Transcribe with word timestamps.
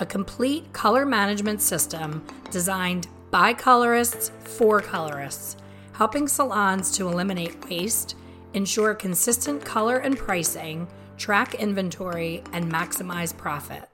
a 0.00 0.06
complete 0.06 0.72
color 0.72 1.04
management 1.04 1.60
system 1.60 2.24
designed 2.50 3.06
by 3.30 3.52
colorists 3.52 4.32
for 4.40 4.80
colorists, 4.80 5.58
helping 5.92 6.26
salons 6.26 6.90
to 6.90 7.06
eliminate 7.06 7.68
waste, 7.68 8.16
ensure 8.54 8.94
consistent 8.94 9.62
color 9.64 9.98
and 9.98 10.18
pricing, 10.18 10.88
track 11.18 11.54
inventory, 11.54 12.42
and 12.54 12.72
maximize 12.72 13.36
profit. 13.36 13.88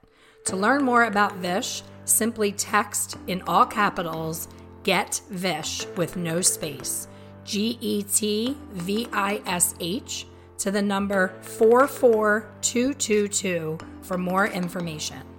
To 0.46 0.56
learn 0.56 0.84
more 0.84 1.04
about 1.04 1.36
Vish, 1.36 1.82
simply 2.04 2.52
text 2.52 3.18
in 3.26 3.42
all 3.42 3.66
capitals 3.66 4.48
Get 4.84 5.20
Vish 5.30 5.84
with 5.96 6.16
no 6.16 6.40
space, 6.40 7.08
G 7.44 7.76
E 7.80 8.04
T 8.04 8.56
V 8.70 9.08
I 9.12 9.42
S 9.44 9.74
H, 9.80 10.26
to 10.58 10.70
the 10.70 10.82
number 10.82 11.34
44222 11.42 13.78
for 14.02 14.16
more 14.16 14.46
information. 14.46 15.35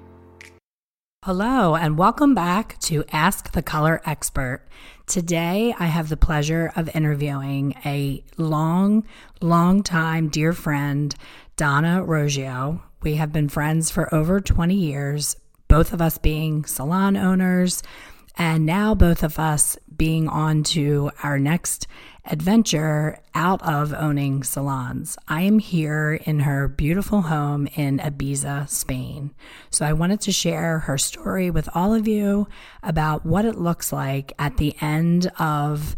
Hello, 1.28 1.76
and 1.76 1.98
welcome 1.98 2.34
back 2.34 2.80
to 2.80 3.04
Ask 3.12 3.52
the 3.52 3.62
Color 3.62 4.02
Expert. 4.06 4.62
Today, 5.08 5.76
I 5.78 5.88
have 5.88 6.08
the 6.08 6.16
pleasure 6.16 6.72
of 6.78 6.90
interviewing 6.96 7.76
a 7.84 8.24
long, 8.38 9.06
long 9.42 9.84
time 9.84 10.30
dear 10.30 10.54
friend, 10.54 11.14
Donna 11.58 12.02
Roggio. 12.02 12.80
We 13.04 13.16
have 13.16 13.34
been 13.34 13.50
friends 13.50 13.92
for 13.92 14.16
over 14.16 14.40
20 14.40 14.74
years, 14.74 15.36
both 15.68 15.92
of 15.92 16.02
us 16.02 16.18
being 16.18 16.64
salon 16.64 17.18
owners, 17.18 17.84
and 18.38 18.66
now 18.66 18.96
both 18.96 19.22
of 19.22 19.38
us 19.38 19.78
being 19.98 20.30
on 20.30 20.64
to 20.64 21.12
our 21.24 21.38
next 21.38 21.88
adventure 22.28 23.20
out 23.34 23.62
of 23.62 23.94
owning 23.94 24.44
salons. 24.44 25.18
I 25.28 25.42
am 25.42 25.60
here 25.60 26.20
in 26.26 26.42
her 26.42 26.68
beautiful 26.68 27.24
home 27.24 27.68
in 27.76 28.00
Ibiza, 28.00 28.70
Spain. 28.70 29.34
So 29.70 29.86
I 29.86 29.94
wanted 29.94 30.22
to 30.22 30.32
share 30.32 30.80
her 30.80 30.98
story 30.98 31.50
with 31.50 31.70
all 31.74 31.94
of 31.94 32.08
you 32.08 32.48
about 32.84 33.26
what 33.26 33.46
it 33.46 33.58
looks 33.58 33.92
like 33.92 34.34
at 34.40 34.58
the 34.58 34.76
end 34.82 35.32
of 35.40 35.96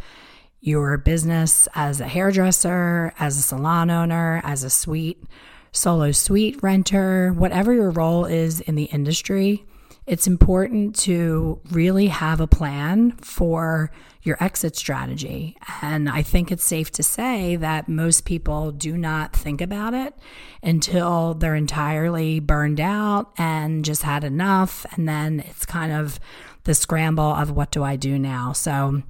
your 0.61 0.97
business 0.97 1.67
as 1.75 2.01
a 2.01 2.07
hairdresser, 2.07 3.13
as 3.19 3.37
a 3.37 3.41
salon 3.41 3.89
owner, 3.89 4.41
as 4.43 4.63
a 4.63 4.69
suite, 4.69 5.23
solo 5.71 6.11
suite 6.11 6.61
renter, 6.61 7.31
whatever 7.33 7.73
your 7.73 7.91
role 7.91 8.25
is 8.25 8.59
in 8.61 8.75
the 8.75 8.85
industry 8.85 9.65
it's 10.09 10.25
important 10.25 10.95
to 10.95 11.61
really 11.69 12.07
have 12.07 12.41
a 12.41 12.47
plan 12.47 13.11
for 13.21 13.91
your 14.23 14.43
exit 14.43 14.75
strategy. 14.75 15.55
And 15.83 16.09
I 16.09 16.23
think 16.23 16.51
it's 16.51 16.63
safe 16.63 16.89
to 16.93 17.03
say 17.03 17.55
that 17.57 17.87
most 17.87 18.25
people 18.25 18.71
do 18.71 18.97
not 18.97 19.35
think 19.35 19.61
about 19.61 19.93
it 19.93 20.15
until 20.63 21.35
they're 21.35 21.53
entirely 21.53 22.39
burned 22.39 22.81
out 22.81 23.31
and 23.37 23.85
just 23.85 24.01
had 24.01 24.23
enough. 24.23 24.83
And 24.95 25.07
then 25.07 25.41
it's 25.41 25.67
kind 25.67 25.91
of 25.91 26.19
the 26.63 26.73
scramble 26.73 27.31
of 27.31 27.51
what 27.51 27.69
do 27.69 27.83
I 27.83 27.95
do 27.95 28.17
now? 28.17 28.51
So, 28.51 29.03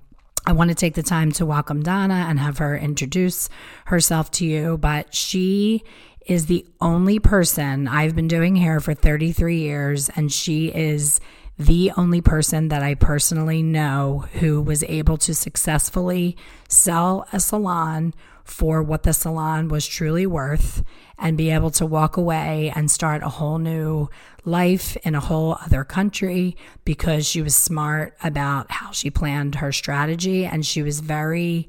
I 0.45 0.53
want 0.53 0.69
to 0.69 0.75
take 0.75 0.95
the 0.95 1.03
time 1.03 1.31
to 1.33 1.45
welcome 1.45 1.83
Donna 1.83 2.25
and 2.27 2.39
have 2.39 2.57
her 2.57 2.75
introduce 2.75 3.49
herself 3.85 4.31
to 4.31 4.45
you, 4.45 4.77
but 4.77 5.13
she 5.13 5.83
is 6.29 6.45
the 6.45 6.63
only 6.79 7.17
person 7.17 7.87
I've 7.87 8.15
been 8.15 8.27
doing 8.27 8.55
hair 8.55 8.79
for 8.79 8.93
33 8.93 9.57
years, 9.57 10.09
and 10.09 10.31
she 10.31 10.67
is 10.67 11.19
the 11.57 11.91
only 11.97 12.21
person 12.21 12.67
that 12.67 12.83
I 12.83 12.93
personally 12.93 13.63
know 13.63 14.25
who 14.33 14.61
was 14.61 14.83
able 14.83 15.17
to 15.17 15.33
successfully 15.33 16.37
sell 16.69 17.27
a 17.33 17.39
salon 17.39 18.13
for 18.43 18.81
what 18.83 19.03
the 19.03 19.11
salon 19.11 19.69
was 19.69 19.87
truly 19.87 20.25
worth 20.27 20.83
and 21.17 21.35
be 21.35 21.49
able 21.49 21.71
to 21.71 21.85
walk 21.85 22.15
away 22.15 22.71
and 22.75 22.89
start 22.89 23.23
a 23.23 23.29
whole 23.29 23.57
new 23.57 24.07
life 24.45 24.95
in 24.97 25.15
a 25.15 25.19
whole 25.19 25.57
other 25.65 25.83
country 25.83 26.55
because 26.85 27.27
she 27.27 27.41
was 27.41 27.55
smart 27.55 28.15
about 28.23 28.69
how 28.71 28.91
she 28.91 29.09
planned 29.09 29.55
her 29.55 29.71
strategy 29.71 30.45
and 30.45 30.65
she 30.65 30.81
was 30.81 30.99
very 30.99 31.67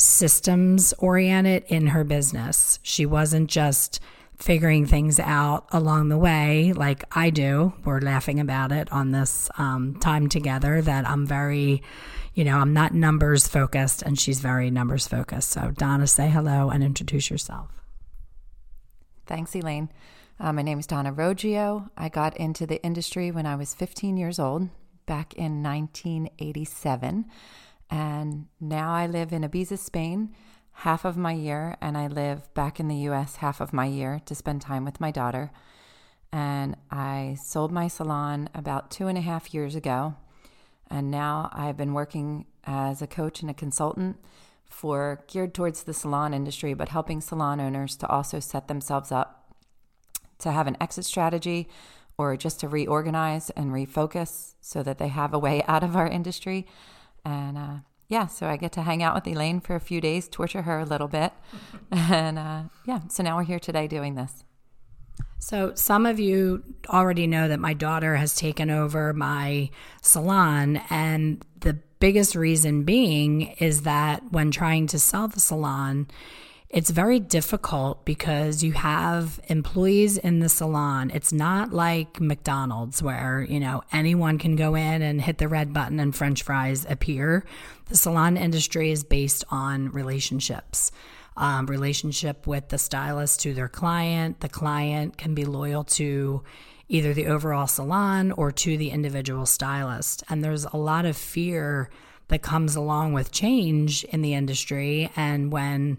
systems 0.00 0.94
oriented 0.98 1.64
in 1.68 1.88
her 1.88 2.04
business. 2.04 2.78
She 2.82 3.04
wasn't 3.04 3.50
just 3.50 4.00
figuring 4.38 4.86
things 4.86 5.20
out 5.20 5.66
along 5.70 6.08
the 6.08 6.16
way 6.16 6.72
like 6.72 7.04
I 7.14 7.28
do. 7.28 7.74
We're 7.84 8.00
laughing 8.00 8.40
about 8.40 8.72
it 8.72 8.90
on 8.90 9.10
this 9.10 9.50
um, 9.58 9.96
time 10.00 10.30
together 10.30 10.80
that 10.80 11.06
I'm 11.06 11.26
very, 11.26 11.82
you 12.32 12.44
know, 12.44 12.56
I'm 12.56 12.72
not 12.72 12.94
numbers 12.94 13.46
focused 13.46 14.00
and 14.00 14.18
she's 14.18 14.40
very 14.40 14.70
numbers 14.70 15.06
focused. 15.06 15.50
So, 15.50 15.72
Donna, 15.76 16.06
say 16.06 16.30
hello 16.30 16.70
and 16.70 16.82
introduce 16.82 17.28
yourself. 17.28 17.68
Thanks, 19.26 19.54
Elaine. 19.54 19.90
Uh, 20.40 20.54
my 20.54 20.62
name 20.62 20.78
is 20.78 20.86
Donna 20.86 21.12
Roggio. 21.12 21.90
I 21.98 22.08
got 22.08 22.34
into 22.38 22.66
the 22.66 22.82
industry 22.82 23.30
when 23.30 23.44
I 23.44 23.56
was 23.56 23.74
15 23.74 24.16
years 24.16 24.38
old, 24.38 24.70
back 25.04 25.34
in 25.34 25.62
1987. 25.62 27.26
And 27.90 28.46
now 28.60 28.92
I 28.94 29.06
live 29.06 29.32
in 29.32 29.42
Ibiza, 29.42 29.78
Spain, 29.78 30.34
half 30.72 31.04
of 31.04 31.16
my 31.16 31.32
year, 31.32 31.76
and 31.80 31.98
I 31.98 32.06
live 32.06 32.52
back 32.54 32.78
in 32.78 32.88
the 32.88 33.08
US 33.08 33.36
half 33.36 33.60
of 33.60 33.72
my 33.72 33.86
year 33.86 34.20
to 34.26 34.34
spend 34.34 34.62
time 34.62 34.84
with 34.84 35.00
my 35.00 35.10
daughter. 35.10 35.50
And 36.32 36.76
I 36.90 37.36
sold 37.44 37.72
my 37.72 37.88
salon 37.88 38.48
about 38.54 38.90
two 38.90 39.08
and 39.08 39.18
a 39.18 39.22
half 39.22 39.52
years 39.52 39.74
ago. 39.74 40.14
And 40.88 41.10
now 41.10 41.50
I've 41.52 41.76
been 41.76 41.92
working 41.92 42.46
as 42.64 43.02
a 43.02 43.06
coach 43.06 43.42
and 43.42 43.50
a 43.50 43.54
consultant 43.54 44.18
for 44.64 45.24
geared 45.26 45.52
towards 45.52 45.82
the 45.82 45.92
salon 45.92 46.32
industry, 46.32 46.74
but 46.74 46.90
helping 46.90 47.20
salon 47.20 47.60
owners 47.60 47.96
to 47.96 48.06
also 48.06 48.38
set 48.38 48.68
themselves 48.68 49.10
up 49.10 49.52
to 50.38 50.52
have 50.52 50.66
an 50.66 50.76
exit 50.80 51.04
strategy 51.04 51.68
or 52.16 52.36
just 52.36 52.60
to 52.60 52.68
reorganize 52.68 53.50
and 53.50 53.72
refocus 53.72 54.54
so 54.60 54.82
that 54.82 54.98
they 54.98 55.08
have 55.08 55.34
a 55.34 55.38
way 55.38 55.62
out 55.68 55.82
of 55.82 55.96
our 55.96 56.06
industry 56.06 56.66
and 57.24 57.58
uh, 57.58 57.76
yeah, 58.08 58.26
so 58.26 58.46
I 58.46 58.56
get 58.56 58.72
to 58.72 58.82
hang 58.82 59.02
out 59.02 59.14
with 59.14 59.26
Elaine 59.26 59.60
for 59.60 59.76
a 59.76 59.80
few 59.80 60.00
days, 60.00 60.28
torture 60.28 60.62
her 60.62 60.80
a 60.80 60.84
little 60.84 61.08
bit. 61.08 61.32
and 61.92 62.38
uh, 62.38 62.62
yeah, 62.84 63.00
so 63.08 63.22
now 63.22 63.36
we're 63.36 63.44
here 63.44 63.60
today 63.60 63.86
doing 63.86 64.16
this. 64.16 64.44
So, 65.42 65.74
some 65.74 66.04
of 66.04 66.20
you 66.20 66.62
already 66.88 67.26
know 67.26 67.48
that 67.48 67.60
my 67.60 67.72
daughter 67.72 68.16
has 68.16 68.36
taken 68.36 68.68
over 68.68 69.14
my 69.14 69.70
salon. 70.02 70.82
And 70.90 71.42
the 71.60 71.78
biggest 71.98 72.34
reason 72.34 72.82
being 72.82 73.52
is 73.58 73.82
that 73.82 74.32
when 74.32 74.50
trying 74.50 74.86
to 74.88 74.98
sell 74.98 75.28
the 75.28 75.40
salon, 75.40 76.08
it's 76.70 76.90
very 76.90 77.18
difficult 77.18 78.04
because 78.04 78.62
you 78.62 78.72
have 78.72 79.40
employees 79.48 80.16
in 80.16 80.38
the 80.38 80.48
salon. 80.48 81.10
It's 81.12 81.32
not 81.32 81.72
like 81.72 82.20
McDonald's 82.20 83.02
where, 83.02 83.42
you 83.42 83.58
know, 83.58 83.82
anyone 83.92 84.38
can 84.38 84.54
go 84.54 84.76
in 84.76 85.02
and 85.02 85.20
hit 85.20 85.38
the 85.38 85.48
red 85.48 85.72
button 85.72 85.98
and 85.98 86.14
french 86.14 86.44
fries 86.44 86.86
appear. 86.88 87.44
The 87.86 87.96
salon 87.96 88.36
industry 88.36 88.92
is 88.92 89.02
based 89.02 89.44
on 89.50 89.90
relationships. 89.90 90.92
Um, 91.36 91.66
relationship 91.66 92.46
with 92.46 92.68
the 92.68 92.78
stylist 92.78 93.40
to 93.40 93.54
their 93.54 93.68
client. 93.68 94.40
The 94.40 94.48
client 94.48 95.16
can 95.16 95.34
be 95.34 95.44
loyal 95.44 95.84
to 95.84 96.42
either 96.88 97.14
the 97.14 97.26
overall 97.26 97.66
salon 97.66 98.30
or 98.32 98.52
to 98.52 98.76
the 98.76 98.90
individual 98.90 99.46
stylist. 99.46 100.22
And 100.28 100.44
there's 100.44 100.66
a 100.66 100.76
lot 100.76 101.04
of 101.06 101.16
fear 101.16 101.88
that 102.28 102.42
comes 102.42 102.76
along 102.76 103.12
with 103.12 103.32
change 103.32 104.04
in 104.04 104.22
the 104.22 104.34
industry. 104.34 105.10
And 105.16 105.50
when 105.50 105.98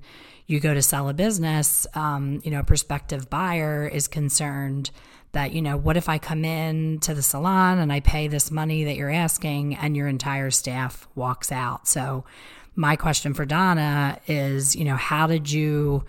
you 0.51 0.59
go 0.59 0.74
to 0.74 0.81
sell 0.81 1.09
a 1.09 1.13
business, 1.13 1.88
um, 1.94 2.42
you 2.44 2.51
know, 2.51 2.59
a 2.59 2.63
prospective 2.63 3.30
buyer 3.30 3.88
is 3.88 4.07
concerned 4.07 4.92
that, 5.31 5.53
you 5.53 5.62
know, 5.62 5.77
what 5.77 5.95
if 5.98 6.09
I 6.09 6.18
come 6.18 6.44
in 6.44 7.00
to 7.00 7.13
the 7.13 7.21
salon 7.21 7.80
and 7.80 7.92
I 7.92 8.01
pay 8.01 8.27
this 8.27 8.51
money 8.51 8.83
that 8.83 8.98
you're 8.98 9.09
asking 9.09 9.75
and 9.75 9.95
your 9.95 10.07
entire 10.07 10.51
staff 10.51 11.07
walks 11.15 11.51
out? 11.51 11.88
So, 11.88 12.25
my 12.75 12.95
question 12.95 13.33
for 13.33 13.45
Donna 13.45 14.19
is, 14.27 14.75
you 14.75 14.86
know, 14.86 14.95
how 14.95 15.27
did 15.27 15.51
you 15.51 16.06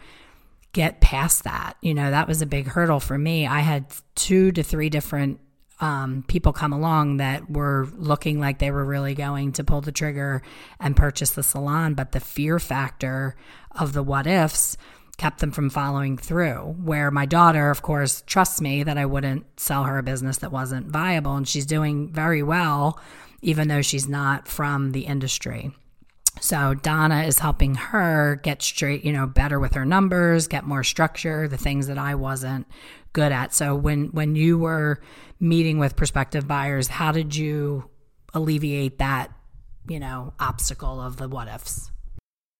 get 0.72 1.00
past 1.00 1.44
that? 1.44 1.76
You 1.80 1.94
know, 1.94 2.10
that 2.10 2.28
was 2.28 2.40
a 2.40 2.46
big 2.46 2.66
hurdle 2.66 3.00
for 3.00 3.18
me. 3.18 3.46
I 3.46 3.60
had 3.60 3.86
two 4.14 4.52
to 4.52 4.62
three 4.62 4.88
different 4.88 5.40
um, 5.82 6.24
people 6.28 6.52
come 6.52 6.72
along 6.72 7.18
that 7.18 7.50
were 7.50 7.88
looking 7.96 8.40
like 8.40 8.58
they 8.58 8.70
were 8.70 8.84
really 8.84 9.14
going 9.14 9.52
to 9.52 9.64
pull 9.64 9.80
the 9.80 9.92
trigger 9.92 10.40
and 10.80 10.96
purchase 10.96 11.30
the 11.30 11.42
salon, 11.42 11.94
but 11.94 12.12
the 12.12 12.20
fear 12.20 12.58
factor 12.58 13.34
of 13.72 13.92
the 13.92 14.02
what 14.02 14.26
ifs 14.26 14.76
kept 15.18 15.40
them 15.40 15.50
from 15.50 15.68
following 15.68 16.16
through. 16.16 16.76
Where 16.82 17.10
my 17.10 17.26
daughter, 17.26 17.68
of 17.68 17.82
course, 17.82 18.22
trusts 18.26 18.60
me 18.60 18.84
that 18.84 18.96
I 18.96 19.04
wouldn't 19.06 19.44
sell 19.60 19.84
her 19.84 19.98
a 19.98 20.02
business 20.02 20.38
that 20.38 20.52
wasn't 20.52 20.86
viable, 20.86 21.36
and 21.36 21.46
she's 21.46 21.66
doing 21.66 22.12
very 22.12 22.42
well 22.42 22.98
even 23.42 23.68
though 23.68 23.82
she's 23.82 24.08
not 24.08 24.48
from 24.48 24.92
the 24.92 25.00
industry. 25.00 25.72
So 26.42 26.74
Donna 26.74 27.22
is 27.22 27.38
helping 27.38 27.76
her 27.76 28.40
get 28.42 28.62
straight, 28.62 29.04
you 29.04 29.12
know, 29.12 29.28
better 29.28 29.60
with 29.60 29.74
her 29.74 29.84
numbers, 29.84 30.48
get 30.48 30.64
more 30.64 30.82
structure, 30.82 31.46
the 31.46 31.56
things 31.56 31.86
that 31.86 31.98
I 31.98 32.16
wasn't 32.16 32.66
good 33.12 33.30
at. 33.30 33.54
So 33.54 33.76
when 33.76 34.06
when 34.06 34.34
you 34.34 34.58
were 34.58 35.00
meeting 35.38 35.78
with 35.78 35.94
prospective 35.94 36.48
buyers, 36.48 36.88
how 36.88 37.12
did 37.12 37.36
you 37.36 37.88
alleviate 38.34 38.98
that, 38.98 39.30
you 39.88 40.00
know, 40.00 40.34
obstacle 40.40 41.00
of 41.00 41.16
the 41.16 41.28
what 41.28 41.46
ifs? 41.46 41.92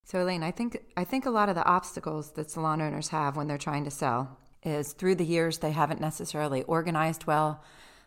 So 0.04 0.22
Elaine, 0.22 0.44
I 0.44 0.52
think 0.52 0.78
I 0.96 1.02
think 1.02 1.26
a 1.26 1.30
lot 1.30 1.48
of 1.48 1.56
the 1.56 1.64
obstacles 1.64 2.34
that 2.34 2.52
salon 2.52 2.80
owners 2.80 3.08
have 3.08 3.36
when 3.36 3.48
they're 3.48 3.58
trying 3.58 3.82
to 3.82 3.90
sell 3.90 4.38
is 4.62 4.92
through 4.92 5.16
the 5.16 5.24
years 5.24 5.58
they 5.58 5.72
haven't 5.72 6.00
necessarily 6.00 6.62
organized 6.62 7.26
well, 7.26 7.64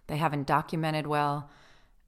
they 0.08 0.16
haven't 0.16 0.48
documented 0.48 1.06
well. 1.06 1.50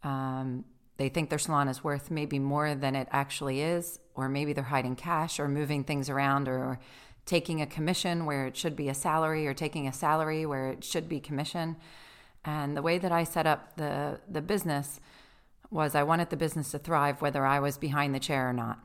Um, 0.03 0.63
they 0.97 1.09
think 1.09 1.29
their 1.29 1.39
salon 1.39 1.67
is 1.67 1.83
worth 1.83 2.11
maybe 2.11 2.39
more 2.39 2.75
than 2.75 2.95
it 2.95 3.07
actually 3.11 3.61
is, 3.61 3.99
or 4.15 4.27
maybe 4.27 4.53
they're 4.53 4.63
hiding 4.63 4.95
cash 4.95 5.39
or 5.39 5.47
moving 5.47 5.83
things 5.83 6.09
around 6.09 6.47
or 6.47 6.79
taking 7.25 7.61
a 7.61 7.67
commission 7.67 8.25
where 8.25 8.47
it 8.47 8.57
should 8.57 8.75
be 8.75 8.89
a 8.89 8.93
salary 8.93 9.45
or 9.45 9.53
taking 9.53 9.87
a 9.87 9.93
salary 9.93 10.45
where 10.45 10.69
it 10.69 10.83
should 10.83 11.07
be 11.07 11.19
commission. 11.19 11.75
And 12.43 12.75
the 12.75 12.81
way 12.81 12.97
that 12.97 13.11
I 13.11 13.25
set 13.25 13.45
up 13.45 13.75
the, 13.75 14.19
the 14.27 14.41
business 14.41 14.99
was 15.69 15.93
I 15.93 16.03
wanted 16.03 16.29
the 16.29 16.37
business 16.37 16.71
to 16.71 16.79
thrive 16.79 17.21
whether 17.21 17.45
I 17.45 17.59
was 17.59 17.77
behind 17.77 18.15
the 18.15 18.19
chair 18.19 18.49
or 18.49 18.53
not. 18.53 18.79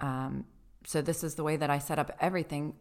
Um, 0.00 0.46
so 0.84 1.02
this 1.02 1.22
is 1.22 1.34
the 1.34 1.44
way 1.44 1.56
that 1.56 1.70
I 1.70 1.78
set 1.78 1.98
up 1.98 2.16
everything. 2.18 2.74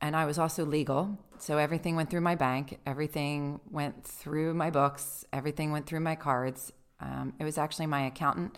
And 0.00 0.14
I 0.14 0.24
was 0.24 0.38
also 0.38 0.64
legal. 0.64 1.18
So 1.38 1.58
everything 1.58 1.96
went 1.96 2.08
through 2.08 2.20
my 2.20 2.36
bank, 2.36 2.78
everything 2.86 3.60
went 3.70 4.04
through 4.04 4.54
my 4.54 4.70
books, 4.70 5.24
everything 5.32 5.72
went 5.72 5.86
through 5.86 6.00
my 6.00 6.14
cards. 6.14 6.72
Um, 7.02 7.34
it 7.38 7.44
was 7.44 7.58
actually 7.58 7.86
my 7.86 8.06
accountant 8.06 8.56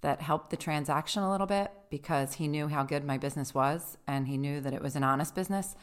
that 0.00 0.20
helped 0.20 0.50
the 0.50 0.56
transaction 0.56 1.22
a 1.22 1.30
little 1.30 1.46
bit 1.46 1.70
because 1.88 2.34
he 2.34 2.48
knew 2.48 2.68
how 2.68 2.82
good 2.82 3.04
my 3.04 3.16
business 3.16 3.54
was 3.54 3.96
and 4.06 4.28
he 4.28 4.36
knew 4.36 4.60
that 4.60 4.74
it 4.74 4.82
was 4.82 4.96
an 4.96 5.04
honest 5.04 5.34
business. 5.34 5.74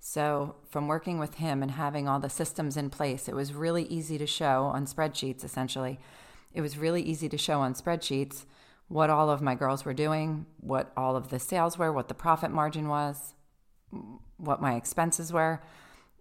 So, 0.00 0.56
from 0.70 0.88
working 0.88 1.18
with 1.18 1.34
him 1.34 1.62
and 1.62 1.72
having 1.72 2.08
all 2.08 2.18
the 2.18 2.30
systems 2.30 2.76
in 2.76 2.88
place, 2.88 3.28
it 3.28 3.34
was 3.34 3.52
really 3.52 3.84
easy 3.84 4.16
to 4.16 4.26
show 4.26 4.64
on 4.64 4.86
spreadsheets 4.86 5.44
essentially. 5.44 6.00
It 6.54 6.62
was 6.62 6.78
really 6.78 7.02
easy 7.02 7.28
to 7.28 7.38
show 7.38 7.60
on 7.60 7.74
spreadsheets 7.74 8.46
what 8.88 9.10
all 9.10 9.30
of 9.30 9.40
my 9.40 9.54
girls 9.54 9.84
were 9.84 9.94
doing, 9.94 10.46
what 10.58 10.90
all 10.96 11.14
of 11.14 11.28
the 11.28 11.38
sales 11.38 11.78
were, 11.78 11.92
what 11.92 12.08
the 12.08 12.14
profit 12.14 12.50
margin 12.50 12.88
was, 12.88 13.34
what 14.36 14.60
my 14.60 14.74
expenses 14.74 15.32
were. 15.32 15.62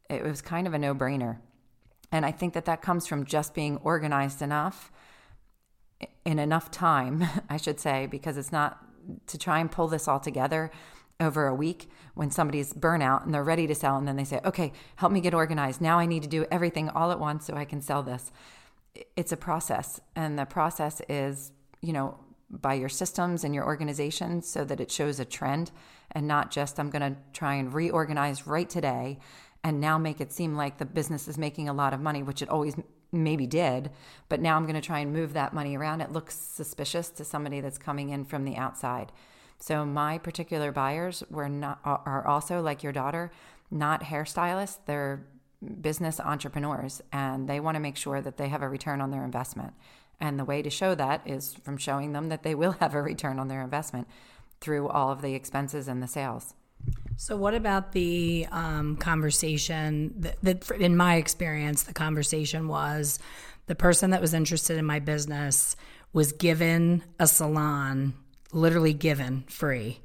It 0.09 0.23
was 0.23 0.41
kind 0.41 0.67
of 0.67 0.73
a 0.75 0.79
no 0.79 0.93
brainer. 0.93 1.37
And 2.11 2.25
I 2.25 2.31
think 2.31 2.53
that 2.53 2.65
that 2.65 2.83
comes 2.83 3.07
from 3.07 3.25
just 3.25 3.55
being 3.55 3.77
organized 3.77 4.41
enough 4.43 4.91
in 6.25 6.39
enough 6.39 6.71
time, 6.71 7.25
I 7.49 7.57
should 7.57 7.79
say, 7.79 8.05
because 8.05 8.37
it's 8.37 8.51
not 8.51 8.85
to 9.27 9.37
try 9.37 9.59
and 9.59 9.71
pull 9.71 9.87
this 9.87 10.07
all 10.07 10.19
together 10.19 10.71
over 11.19 11.47
a 11.47 11.55
week 11.55 11.89
when 12.13 12.31
somebody's 12.31 12.73
burnout 12.73 13.25
and 13.25 13.33
they're 13.33 13.43
ready 13.43 13.67
to 13.67 13.75
sell 13.75 13.97
and 13.97 14.07
then 14.07 14.15
they 14.15 14.23
say, 14.23 14.39
"Okay, 14.45 14.71
help 14.95 15.11
me 15.11 15.19
get 15.19 15.33
organized. 15.33 15.81
Now 15.81 15.99
I 15.99 16.05
need 16.05 16.23
to 16.23 16.29
do 16.29 16.45
everything 16.51 16.89
all 16.89 17.11
at 17.11 17.19
once 17.19 17.45
so 17.45 17.55
I 17.55 17.65
can 17.65 17.81
sell 17.81 18.03
this." 18.03 18.31
It's 19.15 19.31
a 19.31 19.37
process, 19.37 19.99
and 20.15 20.37
the 20.39 20.45
process 20.45 21.01
is, 21.09 21.51
you 21.81 21.93
know, 21.93 22.17
by 22.49 22.73
your 22.73 22.89
systems 22.89 23.43
and 23.43 23.53
your 23.53 23.65
organization 23.65 24.41
so 24.41 24.63
that 24.65 24.79
it 24.79 24.91
shows 24.91 25.19
a 25.19 25.25
trend 25.25 25.71
and 26.11 26.27
not 26.27 26.51
just 26.51 26.79
I'm 26.79 26.89
going 26.89 27.13
to 27.13 27.19
try 27.31 27.55
and 27.55 27.73
reorganize 27.73 28.47
right 28.47 28.69
today 28.69 29.19
and 29.63 29.79
now 29.79 29.97
make 29.97 30.21
it 30.21 30.31
seem 30.31 30.55
like 30.55 30.77
the 30.77 30.85
business 30.85 31.27
is 31.27 31.37
making 31.37 31.69
a 31.69 31.73
lot 31.73 31.93
of 31.93 31.99
money, 31.99 32.23
which 32.23 32.41
it 32.41 32.49
always 32.49 32.75
maybe 33.11 33.47
did, 33.47 33.89
but 34.27 34.39
now 34.39 34.55
I'm 34.55 34.63
going 34.63 34.75
to 34.75 34.81
try 34.81 34.99
and 34.99 35.13
move 35.13 35.33
that 35.33 35.53
money 35.53 35.75
around. 35.75 36.01
It 36.01 36.11
looks 36.11 36.35
suspicious 36.35 37.09
to 37.09 37.25
somebody 37.25 37.61
that's 37.61 37.77
coming 37.77 38.09
in 38.09 38.25
from 38.25 38.45
the 38.45 38.55
outside. 38.55 39.11
So 39.59 39.85
my 39.85 40.17
particular 40.17 40.71
buyers 40.71 41.23
were 41.29 41.49
not 41.49 41.79
are 41.83 42.25
also 42.25 42.61
like 42.61 42.81
your 42.81 42.93
daughter, 42.93 43.31
not 43.69 44.03
hairstylists. 44.03 44.77
They're 44.85 45.25
business 45.81 46.19
entrepreneurs 46.19 47.01
and 47.11 47.49
they 47.49 47.59
want 47.59 47.75
to 47.75 47.81
make 47.81 47.97
sure 47.97 48.21
that 48.21 48.37
they 48.37 48.47
have 48.47 48.61
a 48.61 48.69
return 48.69 49.01
on 49.01 49.11
their 49.11 49.25
investment. 49.25 49.73
And 50.19 50.39
the 50.39 50.45
way 50.45 50.61
to 50.61 50.69
show 50.69 50.95
that 50.95 51.21
is 51.25 51.53
from 51.53 51.77
showing 51.77 52.13
them 52.13 52.29
that 52.29 52.43
they 52.43 52.55
will 52.55 52.71
have 52.79 52.93
a 52.93 53.01
return 53.01 53.39
on 53.39 53.47
their 53.47 53.61
investment 53.61 54.07
through 54.61 54.87
all 54.89 55.11
of 55.11 55.21
the 55.21 55.33
expenses 55.33 55.87
and 55.87 56.01
the 56.01 56.07
sales. 56.07 56.53
So, 57.21 57.35
what 57.35 57.53
about 57.53 57.91
the 57.91 58.47
um, 58.49 58.95
conversation 58.95 60.13
that, 60.21 60.37
that, 60.41 60.71
in 60.71 60.95
my 60.95 61.15
experience, 61.15 61.83
the 61.83 61.93
conversation 61.93 62.69
was 62.69 63.19
the 63.65 63.75
person 63.75 64.11
that 64.11 64.21
was 64.21 64.33
interested 64.33 64.77
in 64.77 64.85
my 64.85 64.99
business 64.99 65.75
was 66.13 66.31
given 66.31 67.03
a 67.19 67.27
salon, 67.27 68.13
literally 68.53 68.93
given 68.93 69.43
free. 69.49 69.99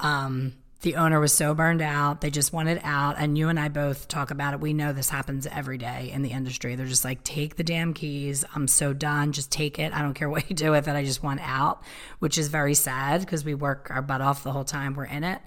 Um, 0.00 0.54
the 0.80 0.96
owner 0.96 1.20
was 1.20 1.32
so 1.32 1.54
burned 1.54 1.82
out, 1.82 2.20
they 2.20 2.30
just 2.30 2.52
wanted 2.52 2.80
out. 2.82 3.14
And 3.16 3.38
you 3.38 3.48
and 3.48 3.60
I 3.60 3.68
both 3.68 4.08
talk 4.08 4.32
about 4.32 4.52
it. 4.52 4.58
We 4.58 4.72
know 4.72 4.92
this 4.92 5.08
happens 5.08 5.46
every 5.46 5.78
day 5.78 6.10
in 6.12 6.22
the 6.22 6.30
industry. 6.30 6.74
They're 6.74 6.86
just 6.86 7.04
like, 7.04 7.22
take 7.22 7.54
the 7.54 7.64
damn 7.64 7.94
keys. 7.94 8.44
I'm 8.56 8.66
so 8.66 8.92
done. 8.92 9.30
Just 9.30 9.52
take 9.52 9.78
it. 9.78 9.94
I 9.94 10.02
don't 10.02 10.14
care 10.14 10.28
what 10.28 10.50
you 10.50 10.56
do 10.56 10.72
with 10.72 10.88
it. 10.88 10.96
I 10.96 11.04
just 11.04 11.22
want 11.22 11.42
out, 11.44 11.84
which 12.18 12.38
is 12.38 12.48
very 12.48 12.74
sad 12.74 13.20
because 13.20 13.44
we 13.44 13.54
work 13.54 13.86
our 13.90 14.02
butt 14.02 14.20
off 14.20 14.42
the 14.42 14.50
whole 14.50 14.64
time 14.64 14.96
we're 14.96 15.04
in 15.04 15.22
it 15.22 15.40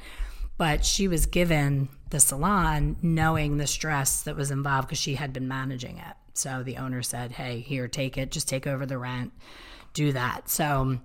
but 0.58 0.86
she 0.86 1.08
was 1.08 1.26
given 1.26 1.90
the 2.10 2.20
salon 2.20 2.96
knowing 3.02 3.58
the 3.58 3.68
stress 3.68 4.22
that 4.24 4.36
was 4.36 4.52
involved 4.52 4.88
because 4.88 5.00
she 5.00 5.16
had 5.16 5.34
been 5.34 5.48
managing 5.48 5.98
it. 5.98 6.16
So 6.34 6.64
the 6.64 6.78
owner 6.78 7.02
said, 7.02 7.32
Hey, 7.32 7.60
here, 7.60 7.88
take 7.88 8.18
it, 8.18 8.32
just 8.32 8.48
take 8.48 8.68
over 8.68 8.86
the 8.86 8.98
rent, 8.98 9.32
do 9.94 10.12
that. 10.12 10.50
So 10.50 11.00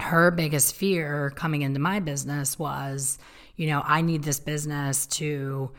her 0.00 0.30
biggest 0.30 0.74
fear 0.74 1.30
coming 1.30 1.62
into 1.62 1.80
my 1.80 2.00
business 2.00 2.58
was, 2.58 3.18
you 3.56 3.66
know, 3.68 3.82
I 3.84 4.02
need 4.02 4.22
this 4.22 4.40
business 4.40 5.06
to. 5.06 5.70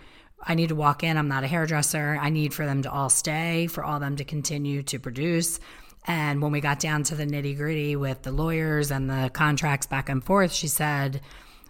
I 0.47 0.53
need 0.53 0.69
to 0.69 0.75
walk 0.75 1.01
in. 1.01 1.17
I'm 1.17 1.29
not 1.29 1.43
a 1.43 1.47
hairdresser. 1.47 2.19
I 2.21 2.29
need 2.29 2.53
for 2.53 2.65
them 2.65 2.83
to 2.83 2.91
all 2.91 3.09
stay, 3.09 3.65
for 3.67 3.83
all 3.83 3.99
them 3.99 4.17
to 4.17 4.23
continue 4.23 4.83
to 4.83 4.99
produce. 4.99 5.59
And 6.05 6.41
when 6.41 6.51
we 6.51 6.61
got 6.61 6.79
down 6.79 7.03
to 7.03 7.15
the 7.15 7.25
nitty 7.25 7.57
gritty 7.57 7.95
with 7.95 8.21
the 8.21 8.31
lawyers 8.31 8.91
and 8.91 9.09
the 9.09 9.31
contracts 9.33 9.87
back 9.87 10.07
and 10.07 10.23
forth, 10.23 10.51
she 10.51 10.67
said, 10.67 11.21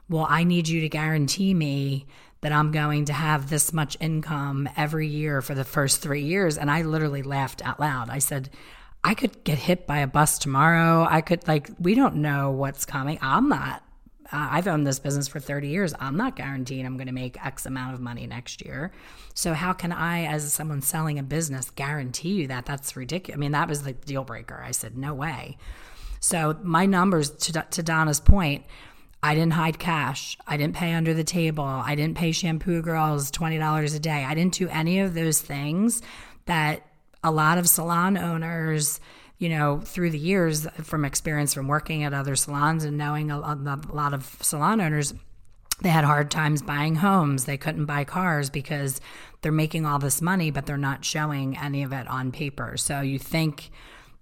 well, 0.09 0.27
I 0.29 0.43
need 0.43 0.67
you 0.67 0.81
to 0.81 0.89
guarantee 0.89 1.53
me 1.53 2.05
that 2.41 2.51
I'm 2.51 2.71
going 2.71 3.05
to 3.05 3.13
have 3.13 3.49
this 3.49 3.73
much 3.73 3.97
income 3.99 4.69
every 4.77 5.07
year 5.07 5.41
for 5.41 5.55
the 5.55 5.63
first 5.63 6.01
three 6.01 6.23
years. 6.23 6.57
And 6.57 6.69
I 6.69 6.83
literally 6.83 7.23
laughed 7.23 7.65
out 7.65 7.79
loud. 7.79 8.09
I 8.09 8.19
said, 8.19 8.49
I 9.03 9.13
could 9.13 9.43
get 9.43 9.57
hit 9.57 9.87
by 9.87 9.99
a 9.99 10.07
bus 10.07 10.37
tomorrow. 10.37 11.07
I 11.09 11.21
could, 11.21 11.47
like, 11.47 11.69
we 11.79 11.95
don't 11.95 12.17
know 12.17 12.51
what's 12.51 12.85
coming. 12.85 13.17
I'm 13.21 13.49
not, 13.49 13.83
uh, 14.31 14.47
I've 14.51 14.67
owned 14.67 14.85
this 14.85 14.99
business 14.99 15.27
for 15.27 15.39
30 15.39 15.69
years. 15.69 15.93
I'm 15.99 16.17
not 16.17 16.35
guaranteeing 16.35 16.85
I'm 16.85 16.97
going 16.97 17.07
to 17.07 17.13
make 17.13 17.43
X 17.43 17.65
amount 17.65 17.95
of 17.95 17.99
money 17.99 18.27
next 18.27 18.63
year. 18.63 18.91
So, 19.33 19.53
how 19.53 19.73
can 19.73 19.91
I, 19.91 20.25
as 20.25 20.51
someone 20.51 20.81
selling 20.81 21.19
a 21.19 21.23
business, 21.23 21.69
guarantee 21.69 22.33
you 22.33 22.47
that? 22.47 22.65
That's 22.65 22.95
ridiculous. 22.95 23.37
I 23.37 23.39
mean, 23.39 23.51
that 23.51 23.69
was 23.69 23.83
the 23.83 23.93
deal 23.93 24.23
breaker. 24.23 24.61
I 24.63 24.71
said, 24.71 24.97
no 24.97 25.13
way. 25.13 25.57
So, 26.19 26.57
my 26.63 26.85
numbers, 26.85 27.29
to, 27.29 27.65
to 27.71 27.83
Donna's 27.83 28.19
point, 28.19 28.65
I 29.25 29.33
didn't 29.33 29.53
hide 29.53 29.79
cash. 29.79 30.37
I 30.45 30.55
didn't 30.55 30.75
pay 30.75 30.93
under 30.93 31.11
the 31.15 31.23
table. 31.23 31.63
I 31.63 31.95
didn't 31.95 32.15
pay 32.15 32.31
shampoo 32.31 32.83
girls 32.83 33.31
$20 33.31 33.95
a 33.95 33.99
day. 33.99 34.23
I 34.23 34.35
didn't 34.35 34.53
do 34.53 34.69
any 34.69 34.99
of 34.99 35.15
those 35.15 35.41
things 35.41 36.03
that 36.45 36.85
a 37.23 37.31
lot 37.31 37.57
of 37.57 37.67
salon 37.67 38.19
owners, 38.19 38.99
you 39.39 39.49
know, 39.49 39.79
through 39.79 40.11
the 40.11 40.19
years 40.19 40.67
from 40.83 41.03
experience 41.03 41.55
from 41.55 41.67
working 41.67 42.03
at 42.03 42.13
other 42.13 42.35
salons 42.35 42.83
and 42.83 42.99
knowing 42.99 43.31
a, 43.31 43.39
lot 43.39 44.13
of 44.13 44.37
salon 44.41 44.79
owners, 44.79 45.15
they 45.81 45.89
had 45.89 46.03
hard 46.03 46.29
times 46.29 46.61
buying 46.61 46.93
homes. 46.93 47.45
They 47.45 47.57
couldn't 47.57 47.85
buy 47.85 48.03
cars 48.03 48.51
because 48.51 49.01
they're 49.41 49.51
making 49.51 49.87
all 49.87 49.97
this 49.97 50.21
money, 50.21 50.51
but 50.51 50.67
they're 50.67 50.77
not 50.77 51.03
showing 51.03 51.57
any 51.57 51.81
of 51.81 51.93
it 51.93 52.07
on 52.07 52.31
paper. 52.31 52.77
So 52.77 53.01
you 53.01 53.17
think, 53.17 53.71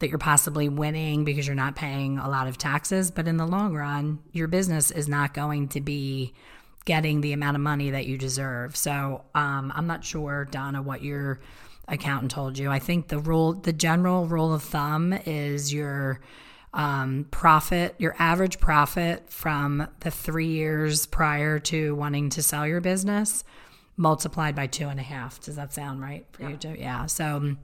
that 0.04 0.10
you're 0.10 0.20
possibly 0.20 0.68
winning 0.68 1.24
because 1.24 1.48
you're 1.48 1.56
not 1.56 1.78
paying 1.78 2.18
a 2.18 2.28
lot 2.28 2.46
of 2.46 2.58
taxes. 2.58 3.10
But 3.10 3.26
in 3.26 3.38
the 3.38 3.46
long 3.46 3.74
run, 3.74 4.20
your 4.34 4.50
business 4.50 4.92
is 4.92 5.08
not 5.08 5.34
going 5.34 5.70
to 5.70 5.80
be 5.80 6.34
getting 6.84 7.22
the 7.22 7.32
amount 7.32 7.56
of 7.56 7.62
money 7.62 7.92
that 7.92 8.06
you 8.06 8.18
deserve. 8.18 8.76
So 8.76 9.24
um, 9.34 9.72
I'm 9.74 9.88
not 9.88 10.04
sure, 10.04 10.44
Donna, 10.52 10.82
what 10.82 11.02
your 11.04 11.40
accountant 11.88 12.32
told 12.32 12.58
you. 12.58 12.70
I 12.70 12.80
think 12.80 13.08
the 13.08 13.18
rule, 13.18 13.54
the 13.54 13.72
general 13.72 14.26
rule 14.26 14.54
of 14.54 14.62
thumb 14.62 15.14
is 15.26 15.74
your 15.74 16.20
um, 16.74 17.26
profit, 17.32 17.96
your 17.98 18.14
average 18.20 18.60
profit 18.60 19.32
from 19.32 19.88
the 20.02 20.12
three 20.12 20.48
years 20.48 21.06
prior 21.06 21.60
to 21.60 21.96
wanting 21.96 22.30
to 22.32 22.44
sell 22.44 22.68
your 22.68 22.82
business 22.82 23.46
multiplied 23.96 24.54
by 24.54 24.68
two 24.68 24.90
and 24.90 25.00
a 25.00 25.04
half. 25.04 25.40
Does 25.40 25.56
that 25.56 25.72
sound 25.72 26.02
right 26.02 26.26
for 26.34 26.42
yeah. 26.42 26.50
you? 26.50 26.58
To, 26.58 26.78
yeah. 26.78 27.06
So 27.06 27.56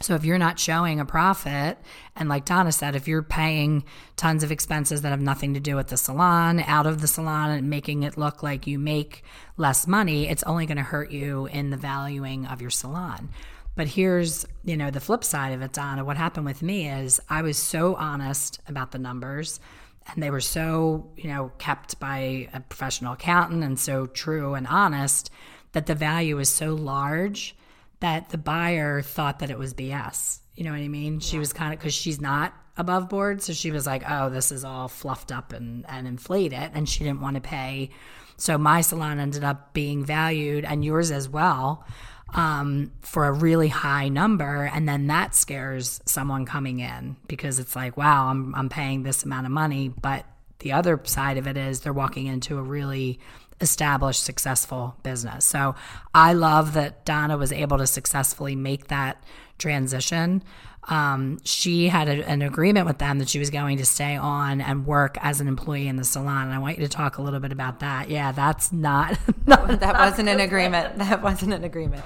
so 0.00 0.14
if 0.14 0.24
you're 0.24 0.38
not 0.38 0.58
showing 0.58 0.98
a 0.98 1.04
profit, 1.04 1.78
and 2.16 2.28
like 2.28 2.44
Donna 2.44 2.72
said, 2.72 2.96
if 2.96 3.06
you're 3.06 3.22
paying 3.22 3.84
tons 4.16 4.42
of 4.42 4.50
expenses 4.50 5.02
that 5.02 5.10
have 5.10 5.20
nothing 5.20 5.54
to 5.54 5.60
do 5.60 5.76
with 5.76 5.88
the 5.88 5.96
salon 5.96 6.60
out 6.60 6.86
of 6.86 7.00
the 7.00 7.06
salon 7.06 7.50
and 7.50 7.70
making 7.70 8.02
it 8.02 8.18
look 8.18 8.42
like 8.42 8.66
you 8.66 8.78
make 8.78 9.22
less 9.56 9.86
money, 9.86 10.28
it's 10.28 10.42
only 10.42 10.66
going 10.66 10.78
to 10.78 10.82
hurt 10.82 11.12
you 11.12 11.46
in 11.46 11.70
the 11.70 11.76
valuing 11.76 12.44
of 12.46 12.60
your 12.60 12.70
salon. 12.70 13.30
But 13.76 13.88
here's, 13.88 14.46
you 14.64 14.76
know, 14.76 14.90
the 14.90 15.00
flip 15.00 15.24
side 15.24 15.52
of 15.52 15.62
it, 15.62 15.72
Donna. 15.72 16.04
What 16.04 16.16
happened 16.16 16.46
with 16.46 16.62
me 16.62 16.88
is 16.88 17.20
I 17.28 17.42
was 17.42 17.56
so 17.56 17.94
honest 17.94 18.60
about 18.68 18.92
the 18.92 18.98
numbers 18.98 19.58
and 20.06 20.22
they 20.22 20.30
were 20.30 20.40
so, 20.40 21.10
you 21.16 21.28
know, 21.28 21.50
kept 21.58 21.98
by 21.98 22.48
a 22.52 22.60
professional 22.60 23.14
accountant 23.14 23.64
and 23.64 23.78
so 23.78 24.06
true 24.06 24.54
and 24.54 24.66
honest 24.66 25.30
that 25.72 25.86
the 25.86 25.94
value 25.94 26.38
is 26.38 26.48
so 26.48 26.74
large 26.74 27.56
that 28.04 28.28
the 28.28 28.36
buyer 28.36 29.00
thought 29.00 29.38
that 29.38 29.48
it 29.48 29.58
was 29.58 29.72
BS. 29.72 30.40
You 30.54 30.64
know 30.64 30.72
what 30.72 30.80
I 30.80 30.88
mean? 30.88 31.20
She 31.20 31.38
was 31.38 31.54
kind 31.54 31.72
of 31.72 31.80
because 31.80 31.94
she's 31.94 32.20
not 32.20 32.52
above 32.76 33.08
board, 33.08 33.42
so 33.42 33.54
she 33.54 33.70
was 33.70 33.86
like, 33.86 34.02
"Oh, 34.06 34.28
this 34.28 34.52
is 34.52 34.62
all 34.62 34.88
fluffed 34.88 35.32
up 35.32 35.54
and 35.54 35.86
and 35.88 36.06
inflated," 36.06 36.70
and 36.74 36.86
she 36.86 37.02
didn't 37.02 37.22
want 37.22 37.36
to 37.36 37.40
pay. 37.40 37.88
So 38.36 38.58
my 38.58 38.82
salon 38.82 39.20
ended 39.20 39.42
up 39.42 39.72
being 39.72 40.04
valued, 40.04 40.66
and 40.66 40.84
yours 40.84 41.10
as 41.10 41.30
well, 41.30 41.86
um, 42.34 42.92
for 43.00 43.24
a 43.24 43.32
really 43.32 43.68
high 43.68 44.10
number, 44.10 44.70
and 44.74 44.86
then 44.86 45.06
that 45.06 45.34
scares 45.34 46.02
someone 46.04 46.44
coming 46.44 46.80
in 46.80 47.16
because 47.26 47.58
it's 47.58 47.74
like, 47.74 47.96
"Wow, 47.96 48.26
I'm 48.26 48.54
I'm 48.54 48.68
paying 48.68 49.02
this 49.02 49.24
amount 49.24 49.46
of 49.46 49.52
money," 49.52 49.88
but 49.88 50.26
the 50.58 50.72
other 50.72 51.00
side 51.04 51.38
of 51.38 51.46
it 51.46 51.56
is 51.56 51.80
they're 51.80 51.92
walking 51.92 52.26
into 52.26 52.58
a 52.58 52.62
really 52.62 53.18
established, 53.60 54.24
successful 54.24 54.96
business. 55.02 55.44
So 55.44 55.74
I 56.14 56.32
love 56.32 56.74
that 56.74 57.04
Donna 57.04 57.36
was 57.36 57.52
able 57.52 57.78
to 57.78 57.86
successfully 57.86 58.56
make 58.56 58.88
that 58.88 59.22
transition. 59.58 60.42
Um, 60.88 61.38
she 61.44 61.88
had 61.88 62.08
a, 62.08 62.28
an 62.28 62.42
agreement 62.42 62.86
with 62.86 62.98
them 62.98 63.18
that 63.18 63.28
she 63.28 63.38
was 63.38 63.48
going 63.48 63.78
to 63.78 63.86
stay 63.86 64.16
on 64.16 64.60
and 64.60 64.84
work 64.84 65.16
as 65.22 65.40
an 65.40 65.48
employee 65.48 65.88
in 65.88 65.96
the 65.96 66.04
salon. 66.04 66.46
And 66.46 66.52
I 66.52 66.58
want 66.58 66.78
you 66.78 66.84
to 66.84 66.90
talk 66.90 67.16
a 67.16 67.22
little 67.22 67.40
bit 67.40 67.52
about 67.52 67.80
that. 67.80 68.10
Yeah, 68.10 68.32
that's 68.32 68.70
not, 68.70 69.18
not 69.46 69.80
that 69.80 69.94
wasn't 69.94 70.28
an 70.28 70.40
agreement. 70.40 70.98
That 71.04 71.22
wasn't 71.22 71.52
an 71.52 71.64
agreement. 71.64 72.02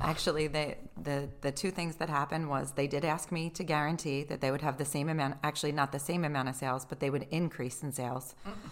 Actually, 0.00 0.48
they, 0.48 0.76
the 1.00 1.28
the 1.40 1.52
two 1.52 1.70
things 1.70 1.96
that 1.96 2.08
happened 2.08 2.48
was 2.48 2.72
they 2.72 2.88
did 2.88 3.04
ask 3.04 3.30
me 3.30 3.48
to 3.50 3.62
guarantee 3.62 4.24
that 4.24 4.40
they 4.40 4.50
would 4.50 4.60
have 4.62 4.76
the 4.76 4.84
same 4.84 5.08
amount. 5.08 5.36
Actually, 5.42 5.72
not 5.72 5.92
the 5.92 5.98
same 5.98 6.24
amount 6.24 6.48
of 6.48 6.56
sales, 6.56 6.84
but 6.84 7.00
they 7.00 7.10
would 7.10 7.26
increase 7.30 7.82
in 7.82 7.92
sales. 7.92 8.34
Mm-hmm 8.46 8.68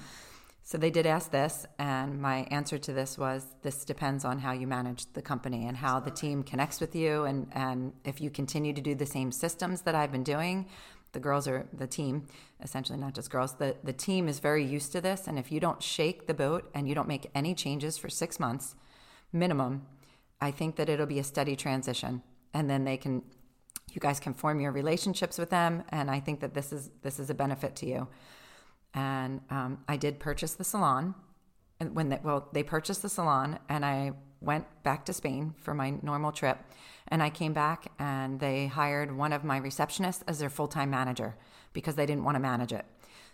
so 0.68 0.76
they 0.76 0.90
did 0.90 1.06
ask 1.06 1.30
this, 1.30 1.64
and 1.78 2.20
my 2.20 2.40
answer 2.50 2.76
to 2.76 2.92
this 2.92 3.16
was 3.16 3.46
this 3.62 3.86
depends 3.86 4.22
on 4.22 4.38
how 4.40 4.52
you 4.52 4.66
manage 4.66 5.10
the 5.14 5.22
company 5.22 5.66
and 5.66 5.74
how 5.74 5.98
the 5.98 6.10
team 6.10 6.42
connects 6.42 6.78
with 6.78 6.94
you. 6.94 7.24
And, 7.24 7.46
and 7.52 7.94
if 8.04 8.20
you 8.20 8.28
continue 8.28 8.74
to 8.74 8.80
do 8.82 8.94
the 8.94 9.06
same 9.06 9.32
systems 9.32 9.80
that 9.80 9.94
I've 9.94 10.12
been 10.12 10.24
doing, 10.24 10.66
the 11.12 11.20
girls 11.20 11.48
are 11.48 11.66
the 11.72 11.86
team, 11.86 12.26
essentially, 12.62 12.98
not 12.98 13.14
just 13.14 13.30
girls, 13.30 13.54
the, 13.54 13.76
the 13.82 13.94
team 13.94 14.28
is 14.28 14.40
very 14.40 14.62
used 14.62 14.92
to 14.92 15.00
this. 15.00 15.26
And 15.26 15.38
if 15.38 15.50
you 15.50 15.58
don't 15.58 15.82
shake 15.82 16.26
the 16.26 16.34
boat 16.34 16.70
and 16.74 16.86
you 16.86 16.94
don't 16.94 17.08
make 17.08 17.30
any 17.34 17.54
changes 17.54 17.96
for 17.96 18.10
six 18.10 18.38
months 18.38 18.74
minimum, 19.32 19.86
I 20.38 20.50
think 20.50 20.76
that 20.76 20.90
it'll 20.90 21.06
be 21.06 21.18
a 21.18 21.24
steady 21.24 21.56
transition. 21.56 22.22
And 22.52 22.68
then 22.68 22.84
they 22.84 22.98
can, 22.98 23.22
you 23.90 24.00
guys 24.02 24.20
can 24.20 24.34
form 24.34 24.60
your 24.60 24.72
relationships 24.72 25.38
with 25.38 25.48
them. 25.48 25.84
And 25.88 26.10
I 26.10 26.20
think 26.20 26.40
that 26.40 26.52
this 26.52 26.74
is, 26.74 26.90
this 27.00 27.18
is 27.18 27.30
a 27.30 27.34
benefit 27.34 27.74
to 27.76 27.86
you 27.86 28.06
and 28.94 29.40
um, 29.50 29.78
I 29.88 29.96
did 29.96 30.18
purchase 30.18 30.54
the 30.54 30.64
salon. 30.64 31.14
And 31.80 31.94
when 31.94 32.08
they, 32.08 32.18
well, 32.22 32.48
they 32.52 32.62
purchased 32.62 33.02
the 33.02 33.08
salon, 33.08 33.58
and 33.68 33.84
I 33.84 34.12
went 34.40 34.66
back 34.82 35.04
to 35.06 35.12
Spain 35.12 35.54
for 35.58 35.74
my 35.74 35.90
normal 36.02 36.32
trip. 36.32 36.58
And 37.06 37.22
I 37.22 37.30
came 37.30 37.52
back, 37.52 37.90
and 37.98 38.40
they 38.40 38.66
hired 38.66 39.16
one 39.16 39.32
of 39.32 39.44
my 39.44 39.60
receptionists 39.60 40.22
as 40.26 40.40
their 40.40 40.50
full 40.50 40.68
time 40.68 40.90
manager 40.90 41.36
because 41.72 41.94
they 41.94 42.06
didn't 42.06 42.24
want 42.24 42.34
to 42.34 42.40
manage 42.40 42.72
it. 42.72 42.84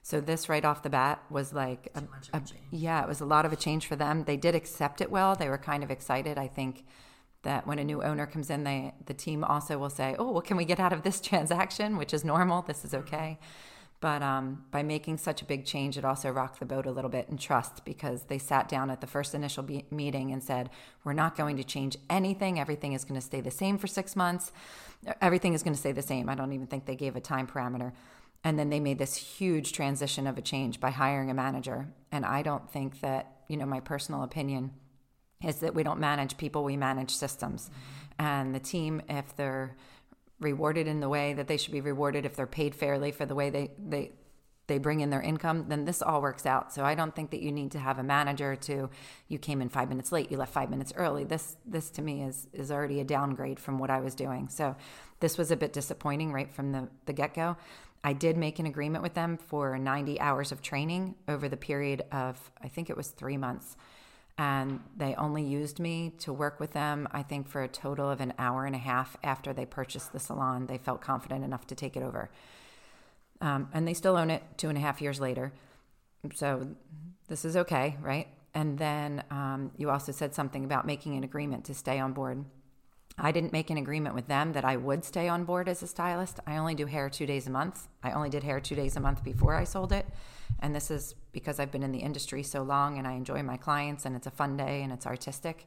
So 0.03 0.21
this 0.21 0.51
right 0.51 0.65
off 0.65 0.83
the 0.83 0.91
bat 0.91 1.23
was 1.31 1.55
like, 1.55 1.89
a, 1.95 2.03
a, 2.37 2.43
yeah, 2.71 3.03
it 3.03 3.09
was 3.09 3.23
a 3.23 3.25
lot 3.25 3.47
of 3.47 3.53
a 3.55 3.57
change 3.57 3.87
for 3.87 3.97
them. 3.97 4.25
They 4.25 4.37
did 4.37 4.55
accept 4.55 5.01
it 5.01 5.11
well. 5.11 5.35
They 5.35 5.49
were 5.49 5.57
kind 5.57 5.83
of 5.83 5.91
excited. 5.91 6.37
I 6.37 6.47
think 6.47 6.85
that 7.43 7.67
when 7.67 7.79
a 7.79 7.85
new 7.85 8.03
owner 8.03 8.27
comes 8.27 8.51
in, 8.51 8.65
they 8.65 8.93
the 9.07 9.15
team 9.15 9.45
also 9.45 9.79
will 9.79 9.91
say, 9.91 10.15
"Oh, 10.19 10.31
what 10.31 10.45
can 10.45 10.57
we 10.57 10.65
get 10.67 10.79
out 10.79 10.93
of 10.93 11.03
this 11.03 11.21
transaction?" 11.31 11.97
Which 11.97 12.13
is 12.13 12.25
normal. 12.25 12.63
This 12.63 12.85
is 12.85 12.93
okay. 12.93 13.39
But 14.05 14.23
um, 14.23 14.67
by 14.71 14.83
making 14.83 15.17
such 15.17 15.41
a 15.41 15.47
big 15.47 15.65
change, 15.65 15.97
it 15.97 16.05
also 16.05 16.29
rocked 16.29 16.61
the 16.61 16.67
boat 16.67 16.85
a 16.85 16.91
little 16.91 17.09
bit 17.09 17.27
in 17.31 17.39
trust 17.39 17.87
because 17.87 18.25
they 18.25 18.37
sat 18.37 18.69
down 18.69 18.91
at 18.91 19.01
the 19.01 19.07
first 19.07 19.35
initial 19.35 19.63
be- 19.63 19.87
meeting 19.91 20.31
and 20.31 20.45
said, 20.45 20.69
We're 21.05 21.15
not 21.15 21.39
going 21.39 21.57
to 21.57 21.65
change 21.65 21.97
anything. 22.11 22.61
Everything 22.61 22.93
is 22.93 23.03
going 23.03 23.19
to 23.19 23.27
stay 23.27 23.41
the 23.41 23.51
same 23.51 23.79
for 23.79 23.87
six 23.87 24.15
months. 24.15 24.53
Everything 25.23 25.55
is 25.55 25.63
going 25.63 25.73
to 25.73 25.81
stay 25.81 25.93
the 25.93 26.03
same. 26.03 26.29
I 26.29 26.35
don't 26.35 26.53
even 26.53 26.67
think 26.67 26.85
they 26.85 26.97
gave 26.97 27.17
a 27.17 27.21
time 27.23 27.47
parameter. 27.47 27.93
And 28.45 28.59
then 28.59 28.69
they 28.69 28.79
made 28.79 28.99
this 28.99 29.17
huge 29.17 29.73
transition 29.73 30.27
of 30.27 30.37
a 30.37 30.43
change 30.43 30.81
by 30.81 30.91
hiring 30.91 31.31
a 31.31 31.35
manager. 31.35 31.89
And 32.13 32.27
I 32.27 32.43
don't 32.43 32.71
think 32.71 33.01
that, 33.01 33.45
you 33.49 33.57
know, 33.57 33.65
my 33.65 33.81
personal 33.81 34.23
opinion 34.23 34.73
is 35.43 35.61
that 35.61 35.75
we 35.75 35.83
don't 35.83 35.99
manage 35.99 36.37
people, 36.37 36.63
we 36.63 36.77
manage 36.77 37.17
systems. 37.17 37.71
And 38.19 38.55
the 38.55 38.61
team, 38.61 39.01
if 39.09 39.35
they're 39.35 39.75
rewarded 40.45 40.87
in 40.87 41.01
the 41.01 41.09
way 41.09 41.33
that 41.33 41.49
they 41.49 41.57
should 41.57 41.73
be 41.73 41.81
rewarded, 41.81 42.25
if 42.25 42.37
they're 42.37 42.47
paid 42.47 42.75
fairly 42.75 43.11
for 43.11 43.27
the 43.27 43.35
way 43.35 43.51
they, 43.51 43.73
they, 43.79 44.13
they 44.67 44.79
bring 44.79 45.01
in 45.01 45.11
their 45.11 45.21
income, 45.21 45.67
then 45.69 45.85
this 45.85 46.01
all 46.01 46.23
works 46.23 46.47
out. 46.47 46.73
So 46.73 46.85
I 46.85 46.95
don't 46.95 47.15
think 47.15 47.31
that 47.33 47.43
you 47.43 47.51
need 47.51 47.73
to 47.73 47.79
have 47.79 47.99
a 47.99 48.03
manager 48.03 48.55
to 48.57 48.89
you 49.29 49.39
came 49.39 49.61
in 49.61 49.69
five 49.69 49.89
minutes 49.89 50.13
late, 50.13 50.31
you 50.31 50.37
left 50.37 50.53
five 50.53 50.71
minutes 50.71 50.93
early. 50.97 51.25
This 51.25 51.57
this 51.67 51.91
to 51.91 52.03
me 52.03 52.23
is 52.23 52.47
is 52.53 52.71
already 52.71 53.01
a 53.01 53.05
downgrade 53.05 53.59
from 53.59 53.79
what 53.79 53.91
I 53.91 54.01
was 54.01 54.15
doing. 54.15 54.49
So 54.49 54.77
this 55.21 55.37
was 55.37 55.51
a 55.51 55.57
bit 55.57 55.73
disappointing 55.73 56.33
right 56.33 56.53
from 56.53 56.73
the, 56.73 56.89
the 57.07 57.13
get 57.13 57.35
go. 57.35 57.57
I 58.03 58.13
did 58.13 58.37
make 58.37 58.59
an 58.59 58.67
agreement 58.67 59.03
with 59.03 59.15
them 59.15 59.39
for 59.39 59.79
90 59.79 60.21
hours 60.21 60.53
of 60.53 60.61
training 60.61 61.15
over 61.27 61.49
the 61.49 61.57
period 61.57 62.03
of 62.13 62.51
I 62.63 62.69
think 62.69 62.91
it 62.91 62.97
was 62.97 63.09
three 63.09 63.39
months 63.39 63.77
and 64.37 64.81
they 64.97 65.15
only 65.15 65.45
used 65.45 65.79
me 65.79 66.13
to 66.19 66.33
work 66.33 66.59
with 66.59 66.73
them 66.73 67.07
i 67.13 67.23
think 67.23 67.49
for 67.49 67.63
a 67.63 67.69
total 67.69 68.11
of 68.11 68.21
an 68.21 68.33
hour 68.39 68.67
and 68.67 68.75
a 68.75 68.79
half 68.79 69.17
after 69.23 69.53
they 69.53 69.67
purchased 69.67 70.13
the 70.13 70.21
salon. 70.21 70.67
They 70.67 70.79
felt 70.79 71.01
confident 71.01 71.45
enough 71.45 71.67
to 71.69 71.75
take 71.75 71.97
it 71.97 72.03
over. 72.03 72.31
Um, 73.41 73.69
and 73.73 73.87
they 73.87 73.95
still 73.95 74.17
own 74.17 74.31
it 74.31 74.43
two 74.57 74.69
and 74.69 74.79
a 74.79 74.81
half 74.81 75.03
years 75.03 75.21
later. 75.21 75.53
So 76.35 76.69
this 77.29 77.45
is 77.45 77.57
okay 77.57 77.97
right? 78.01 78.29
And 78.55 78.79
then 78.79 79.25
um, 79.31 79.73
you 79.77 79.91
also 79.91 80.13
said 80.13 80.35
something 80.35 80.65
about 80.65 80.87
making 80.87 81.17
an 81.17 81.25
agreement 81.25 81.65
to 81.65 81.75
stay 81.75 81.99
on 81.99 82.13
board 82.13 82.45
I 83.17 83.31
didn't 83.31 83.53
make 83.53 83.71
an 83.71 83.77
agreement 83.77 84.15
with 84.15 84.27
them 84.27 84.53
that 84.55 84.65
I 84.65 84.77
would 84.77 85.05
stay 85.05 85.29
on 85.29 85.45
board 85.45 85.69
as 85.69 85.83
a 85.83 85.87
stylist. 85.87 86.41
I 86.47 86.57
only 86.57 86.75
do 86.75 86.87
hair 86.87 87.09
two 87.09 87.27
days 87.27 87.47
a 87.47 87.51
month. 87.51 87.87
I 88.03 88.11
only 88.11 88.29
did 88.29 88.43
hair 88.43 88.59
two 88.61 88.75
days 88.75 88.97
a 88.97 89.01
month 89.01 89.23
before 89.23 89.55
I 89.55 89.65
sold 89.65 89.93
it. 89.93 90.07
And 90.61 90.75
this 90.75 90.91
is 90.91 91.15
because 91.33 91.61
I've 91.61 91.71
been 91.71 91.85
in 91.85 91.93
the 91.93 92.01
industry 92.01 92.43
so 92.43 92.63
long 92.63 92.99
and 92.99 93.07
I 93.07 93.13
enjoy 93.13 93.43
my 93.43 93.57
clients 93.57 94.05
and 94.05 94.17
it's 94.17 94.27
a 94.27 94.33
fun 94.33 94.57
day 94.57 94.83
and 94.83 94.93
it's 94.93 95.07
artistic. 95.07 95.67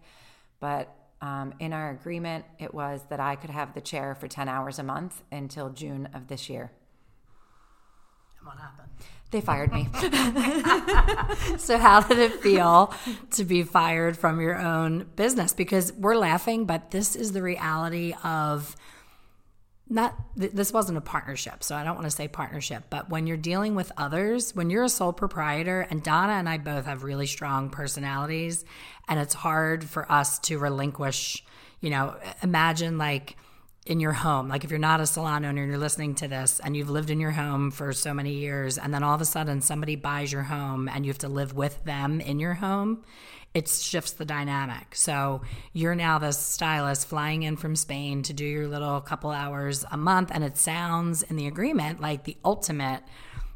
But 0.60 0.94
um, 1.22 1.54
in 1.60 1.72
our 1.72 1.92
agreement, 1.92 2.46
it 2.60 2.74
was 2.74 3.02
that 3.10 3.20
I 3.20 3.36
could 3.36 3.50
have 3.50 3.74
the 3.74 3.82
chair 3.82 4.14
for 4.14 4.28
10 4.28 4.50
hours 4.50 4.78
a 4.78 4.84
month 4.84 5.24
until 5.32 5.70
June 5.70 6.10
of 6.14 6.28
this 6.28 6.50
year. 6.50 6.72
And 8.40 8.48
what 8.48 8.58
happened? 8.58 8.90
They 9.30 9.42
fired 9.42 9.74
me. 9.74 9.90
so, 11.58 11.78
how 11.78 12.00
did 12.00 12.18
it 12.18 12.34
feel 12.42 12.94
to 13.32 13.44
be 13.44 13.64
fired 13.64 14.18
from 14.18 14.40
your 14.40 14.58
own 14.58 15.06
business? 15.18 15.54
Because 15.54 15.92
we're 15.94 16.16
laughing, 16.16 16.66
but 16.66 16.92
this 16.92 17.16
is 17.16 17.34
the 17.34 17.42
reality 17.42 18.14
of 18.24 18.76
not 19.90 20.16
this 20.36 20.74
wasn't 20.74 20.98
a 20.98 21.02
partnership 21.02 21.64
so 21.64 21.76
i 21.76 21.84
don't 21.84 21.96
want 21.96 22.06
to 22.06 22.12
say 22.12 22.28
partnership 22.28 22.84
but 22.90 23.10
when 23.10 23.26
you're 23.26 23.38
dealing 23.38 23.74
with 23.74 23.92
others 23.96 24.54
when 24.54 24.70
you're 24.70 24.84
a 24.84 24.90
sole 24.90 25.14
proprietor 25.14 25.88
and 25.90 26.04
donna 26.04 26.34
and 26.34 26.50
i 26.50 26.58
both 26.58 26.86
have 26.86 27.04
really 27.04 27.26
strong 27.26 27.70
personalities 27.70 28.66
and 29.08 29.20
it's 29.20 29.34
hard 29.34 29.84
for 29.84 30.10
us 30.12 30.40
to 30.40 30.58
relinquish 30.58 31.44
you 31.80 31.90
know 31.90 32.16
imagine 32.44 32.98
like 32.98 33.38
in 33.88 34.00
your 34.00 34.12
home 34.12 34.48
like 34.48 34.64
if 34.64 34.70
you're 34.70 34.80
not 34.80 35.00
a 35.00 35.08
salon 35.08 35.46
owner 35.46 35.62
and 35.62 35.72
you're 35.72 35.80
listening 35.80 36.14
to 36.14 36.28
this 36.28 36.60
and 36.64 36.76
you've 36.76 36.90
lived 36.90 37.10
in 37.10 37.20
your 37.20 37.32
home 37.32 37.72
for 37.72 37.94
so 37.94 38.14
many 38.14 38.34
years 38.34 38.78
and 38.78 38.94
then 38.94 39.04
all 39.04 39.16
of 39.16 39.22
a 39.22 39.26
sudden 39.26 39.62
somebody 39.62 39.96
buys 39.96 40.32
your 40.32 40.44
home 40.44 40.88
and 40.88 41.06
you 41.06 41.10
have 41.10 41.18
to 41.18 41.30
live 41.30 41.54
with 41.54 41.84
them 41.86 42.22
in 42.22 42.40
your 42.40 42.54
home 42.54 43.04
it 43.54 43.68
shifts 43.68 44.12
the 44.12 44.26
dynamic. 44.26 44.94
So 44.94 45.42
you're 45.74 45.96
now 45.96 46.20
the 46.20 46.32
stylist 46.32 47.08
flying 47.08 47.42
in 47.42 47.58
from 47.58 47.76
Spain 47.76 48.22
to 48.24 48.34
do 48.34 48.46
your 48.46 48.68
little 48.68 49.02
couple 49.02 49.32
hours 49.32 49.84
a 49.90 49.98
month. 49.98 50.30
And 50.32 50.44
it 50.44 50.58
sounds 50.58 51.24
in 51.24 51.38
the 51.38 51.48
agreement 51.48 52.00
like 52.00 52.26
the 52.26 52.38
ultimate 52.46 53.02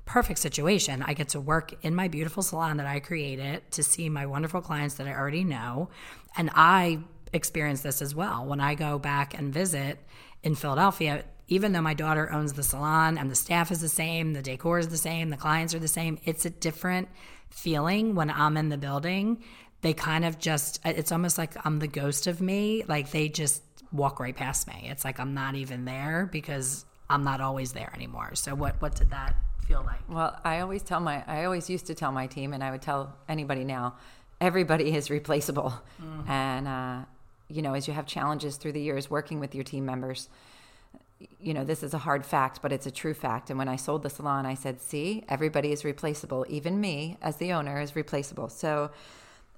perfect 0.05 0.39
situation. 0.39 1.03
I 1.03 1.13
get 1.13 1.29
to 1.29 1.39
work 1.39 1.73
in 1.83 1.93
my 1.93 2.07
beautiful 2.07 2.41
salon 2.41 2.77
that 2.77 2.87
I 2.87 2.99
created 2.99 3.69
to 3.73 3.83
see 3.83 4.09
my 4.09 4.25
wonderful 4.25 4.61
clients 4.61 4.95
that 4.95 5.07
I 5.07 5.13
already 5.13 5.43
know. 5.43 5.89
And 6.35 6.49
I 6.55 6.99
experience 7.33 7.81
this 7.81 8.01
as 8.01 8.13
well. 8.13 8.45
When 8.45 8.59
I 8.59 8.75
go 8.75 8.99
back 8.99 9.37
and 9.37 9.53
visit 9.53 9.99
in 10.43 10.55
Philadelphia, 10.55 11.23
even 11.47 11.73
though 11.73 11.81
my 11.81 11.93
daughter 11.93 12.31
owns 12.31 12.53
the 12.53 12.63
salon 12.63 13.17
and 13.17 13.29
the 13.29 13.35
staff 13.35 13.71
is 13.71 13.81
the 13.81 13.89
same, 13.89 14.33
the 14.33 14.41
decor 14.41 14.79
is 14.79 14.87
the 14.87 14.97
same, 14.97 15.29
the 15.29 15.37
clients 15.37 15.73
are 15.73 15.79
the 15.79 15.87
same, 15.87 16.17
it's 16.23 16.45
a 16.45 16.49
different 16.49 17.09
feeling 17.49 18.15
when 18.15 18.29
I'm 18.29 18.55
in 18.55 18.69
the 18.69 18.77
building 18.77 19.43
they 19.81 19.93
kind 19.93 20.25
of 20.25 20.39
just 20.39 20.79
it's 20.85 21.11
almost 21.11 21.37
like 21.37 21.53
I'm 21.65 21.79
the 21.79 21.87
ghost 21.87 22.27
of 22.27 22.39
me. 22.39 22.83
Like 22.87 23.11
they 23.11 23.29
just 23.29 23.63
walk 23.91 24.19
right 24.19 24.35
past 24.35 24.67
me. 24.67 24.87
It's 24.89 25.03
like 25.03 25.19
I'm 25.19 25.33
not 25.33 25.55
even 25.55 25.85
there 25.85 26.29
because 26.31 26.85
I'm 27.09 27.23
not 27.23 27.41
always 27.41 27.73
there 27.73 27.91
anymore. 27.93 28.35
So 28.35 28.55
what 28.55 28.81
what 28.81 28.95
did 28.95 29.09
that 29.09 29.35
feel 29.67 29.83
like? 29.85 29.99
Well, 30.07 30.39
I 30.43 30.59
always 30.59 30.83
tell 30.83 30.99
my 30.99 31.23
I 31.27 31.45
always 31.45 31.69
used 31.69 31.87
to 31.87 31.95
tell 31.95 32.11
my 32.11 32.27
team 32.27 32.53
and 32.53 32.63
I 32.63 32.71
would 32.71 32.81
tell 32.81 33.17
anybody 33.27 33.63
now, 33.63 33.95
everybody 34.39 34.95
is 34.95 35.09
replaceable. 35.09 35.73
Mm. 36.01 36.29
And 36.29 36.67
uh 36.67 37.05
you 37.51 37.61
know, 37.61 37.73
as 37.73 37.87
you 37.87 37.93
have 37.93 38.05
challenges 38.05 38.57
through 38.57 38.73
the 38.73 38.81
years 38.81 39.09
working 39.09 39.39
with 39.39 39.53
your 39.53 39.63
team 39.63 39.85
members, 39.85 40.29
you 41.39 41.53
know, 41.53 41.63
this 41.63 41.83
is 41.83 41.93
a 41.93 41.99
hard 41.99 42.25
fact, 42.25 42.61
but 42.61 42.71
it's 42.71 42.85
a 42.85 42.91
true 42.91 43.13
fact. 43.13 43.49
And 43.49 43.59
when 43.59 43.67
I 43.67 43.75
sold 43.75 44.03
the 44.03 44.09
salon, 44.09 44.45
I 44.45 44.55
said, 44.55 44.81
see, 44.81 45.23
everybody 45.29 45.71
is 45.71 45.85
replaceable. 45.85 46.45
Even 46.49 46.81
me, 46.81 47.17
as 47.21 47.35
the 47.37 47.53
owner, 47.53 47.79
is 47.79 47.95
replaceable. 47.95 48.49
So, 48.49 48.91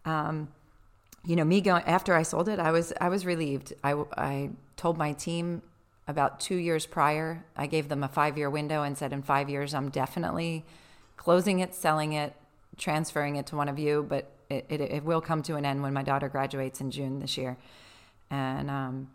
um, 0.05 0.49
you 1.25 1.35
know, 1.35 1.45
me 1.45 1.61
going 1.61 1.83
after 1.85 2.13
I 2.13 2.23
sold 2.23 2.49
it, 2.49 2.59
I 2.59 2.71
was 2.71 2.91
I 2.99 3.09
was 3.09 3.25
relieved. 3.25 3.73
I 3.83 3.93
I 4.17 4.49
told 4.75 4.97
my 4.97 5.13
team 5.13 5.61
about 6.07 6.39
two 6.39 6.55
years 6.55 6.85
prior. 6.85 7.45
I 7.55 7.67
gave 7.67 7.87
them 7.87 8.03
a 8.03 8.09
five 8.09 8.37
year 8.37 8.49
window 8.49 8.83
and 8.83 8.97
said, 8.97 9.13
in 9.13 9.21
five 9.21 9.49
years, 9.49 9.73
I'm 9.73 9.89
definitely 9.89 10.65
closing 11.15 11.59
it, 11.59 11.73
selling 11.73 12.11
it, 12.11 12.33
transferring 12.77 13.37
it 13.37 13.47
to 13.47 13.55
one 13.55 13.69
of 13.69 13.79
you. 13.79 14.05
But 14.07 14.29
it, 14.49 14.65
it, 14.67 14.81
it 14.81 15.03
will 15.05 15.21
come 15.21 15.41
to 15.43 15.55
an 15.55 15.65
end 15.65 15.81
when 15.81 15.93
my 15.93 16.03
daughter 16.03 16.27
graduates 16.27 16.81
in 16.81 16.91
June 16.91 17.19
this 17.19 17.37
year. 17.37 17.57
And 18.33 18.71
um, 18.71 19.09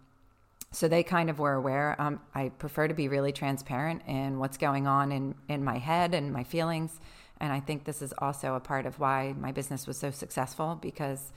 so 0.71 0.87
they 0.87 1.03
kind 1.03 1.29
of 1.29 1.41
were 1.41 1.55
aware. 1.55 2.01
Um, 2.01 2.21
I 2.37 2.51
prefer 2.51 2.87
to 2.87 2.95
be 2.95 3.09
really 3.09 3.33
transparent 3.33 4.03
in 4.07 4.39
what's 4.39 4.57
going 4.57 4.87
on 4.87 5.11
in, 5.11 5.35
in 5.49 5.65
my 5.65 5.79
head 5.79 6.15
and 6.15 6.33
my 6.33 6.45
feelings. 6.45 7.01
And 7.41 7.53
I 7.53 7.59
think 7.59 7.85
this 7.85 8.01
is 8.01 8.15
also 8.19 8.55
a 8.55 8.61
part 8.61 8.87
of 8.87 9.01
why 9.01 9.35
my 9.37 9.51
business 9.51 9.89
was 9.89 9.97
so 9.97 10.13
successful 10.13 10.79
because, 10.81 11.33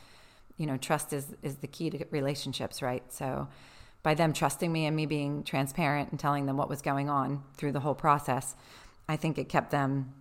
you 0.57 0.67
know, 0.67 0.77
trust 0.77 1.11
is, 1.11 1.33
is 1.41 1.55
the 1.55 1.67
key 1.67 1.89
to 1.89 2.05
relationships, 2.11 2.83
right? 2.83 3.03
So 3.11 3.47
by 4.03 4.13
them 4.13 4.31
trusting 4.31 4.71
me 4.71 4.85
and 4.85 4.95
me 4.95 5.07
being 5.07 5.43
transparent 5.43 6.11
and 6.11 6.19
telling 6.19 6.45
them 6.45 6.57
what 6.57 6.69
was 6.69 6.83
going 6.83 7.09
on 7.09 7.43
through 7.57 7.71
the 7.71 7.79
whole 7.79 7.95
process, 7.95 8.55
I 9.09 9.15
think 9.15 9.39
it 9.39 9.49
kept 9.49 9.71
them, 9.71 10.13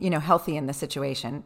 you 0.00 0.08
know, 0.08 0.20
healthy 0.20 0.56
in 0.56 0.64
the 0.64 0.72
situation 0.72 1.44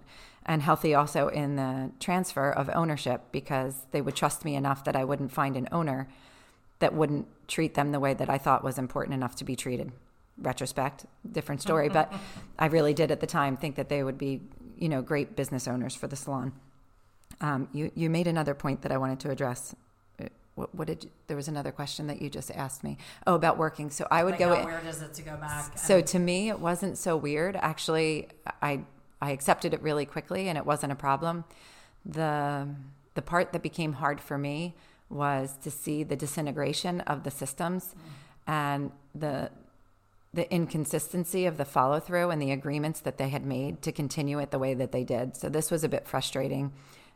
and 0.48 0.62
healthy 0.62 0.94
also 0.94 1.28
in 1.28 1.56
the 1.56 1.92
transfer 2.00 2.50
of 2.50 2.70
ownership 2.74 3.20
because 3.30 3.86
they 3.92 4.00
would 4.00 4.16
trust 4.16 4.46
me 4.46 4.56
enough 4.56 4.82
that 4.84 4.96
I 4.96 5.04
wouldn't 5.04 5.30
find 5.30 5.56
an 5.56 5.68
owner 5.70 6.08
that 6.78 6.94
wouldn't 6.94 7.28
treat 7.48 7.74
them 7.74 7.92
the 7.92 8.00
way 8.00 8.14
that 8.14 8.30
I 8.30 8.38
thought 8.38 8.64
was 8.64 8.78
important 8.78 9.14
enough 9.14 9.36
to 9.36 9.44
be 9.44 9.54
treated. 9.54 9.92
Retrospect, 10.40 11.04
different 11.30 11.60
story, 11.60 11.88
but 11.88 12.12
I 12.58 12.66
really 12.66 12.94
did 12.94 13.10
at 13.10 13.20
the 13.20 13.26
time 13.26 13.56
think 13.56 13.76
that 13.76 13.88
they 13.88 14.02
would 14.02 14.16
be, 14.16 14.40
you 14.78 14.88
know, 14.88 15.02
great 15.02 15.36
business 15.36 15.68
owners 15.68 15.94
for 15.94 16.06
the 16.06 16.16
salon. 16.16 16.52
Um, 17.40 17.68
you 17.72 17.90
you 17.94 18.08
made 18.08 18.26
another 18.26 18.54
point 18.54 18.82
that 18.82 18.92
I 18.92 18.96
wanted 18.96 19.20
to 19.20 19.30
address. 19.30 19.74
Uh, 20.20 20.26
what, 20.54 20.74
what 20.74 20.86
did 20.86 21.04
you, 21.04 21.10
there 21.26 21.36
was 21.36 21.48
another 21.48 21.72
question 21.72 22.06
that 22.06 22.22
you 22.22 22.30
just 22.30 22.50
asked 22.52 22.84
me? 22.84 22.98
Oh, 23.26 23.34
about 23.34 23.58
working. 23.58 23.90
So 23.90 24.06
I 24.10 24.24
would 24.24 24.32
like 24.32 24.38
go. 24.40 24.54
How 24.54 24.64
weird 24.64 24.86
is 24.86 25.02
it 25.02 25.12
to 25.14 25.22
go 25.22 25.36
back? 25.36 25.76
So 25.76 26.00
to 26.00 26.18
me, 26.18 26.48
it 26.48 26.60
wasn't 26.60 26.96
so 26.96 27.16
weird. 27.16 27.56
Actually, 27.56 28.28
I 28.62 28.84
I 29.20 29.30
accepted 29.32 29.74
it 29.74 29.82
really 29.82 30.06
quickly 30.06 30.48
and 30.48 30.56
it 30.56 30.66
wasn't 30.66 30.92
a 30.92 30.96
problem. 30.96 31.44
The 32.04 32.68
the 33.14 33.22
part 33.22 33.52
that 33.52 33.62
became 33.62 33.94
hard 33.94 34.20
for 34.20 34.38
me 34.38 34.74
was 35.10 35.56
to 35.62 35.70
see 35.70 36.04
the 36.04 36.14
disintegration 36.14 37.00
of 37.00 37.24
the 37.24 37.30
systems 37.30 37.94
mm. 37.94 38.52
and 38.52 38.92
the 39.14 39.50
the 40.34 40.52
inconsistency 40.52 41.46
of 41.46 41.56
the 41.56 41.64
follow 41.64 41.98
through 41.98 42.30
and 42.30 42.40
the 42.40 42.50
agreements 42.50 43.00
that 43.00 43.16
they 43.16 43.30
had 43.30 43.44
made 43.44 43.80
to 43.82 43.90
continue 43.90 44.38
it 44.38 44.50
the 44.50 44.58
way 44.58 44.74
that 44.74 44.92
they 44.92 45.02
did. 45.02 45.34
So 45.34 45.48
this 45.48 45.70
was 45.70 45.84
a 45.84 45.88
bit 45.88 46.06
frustrating. 46.06 46.72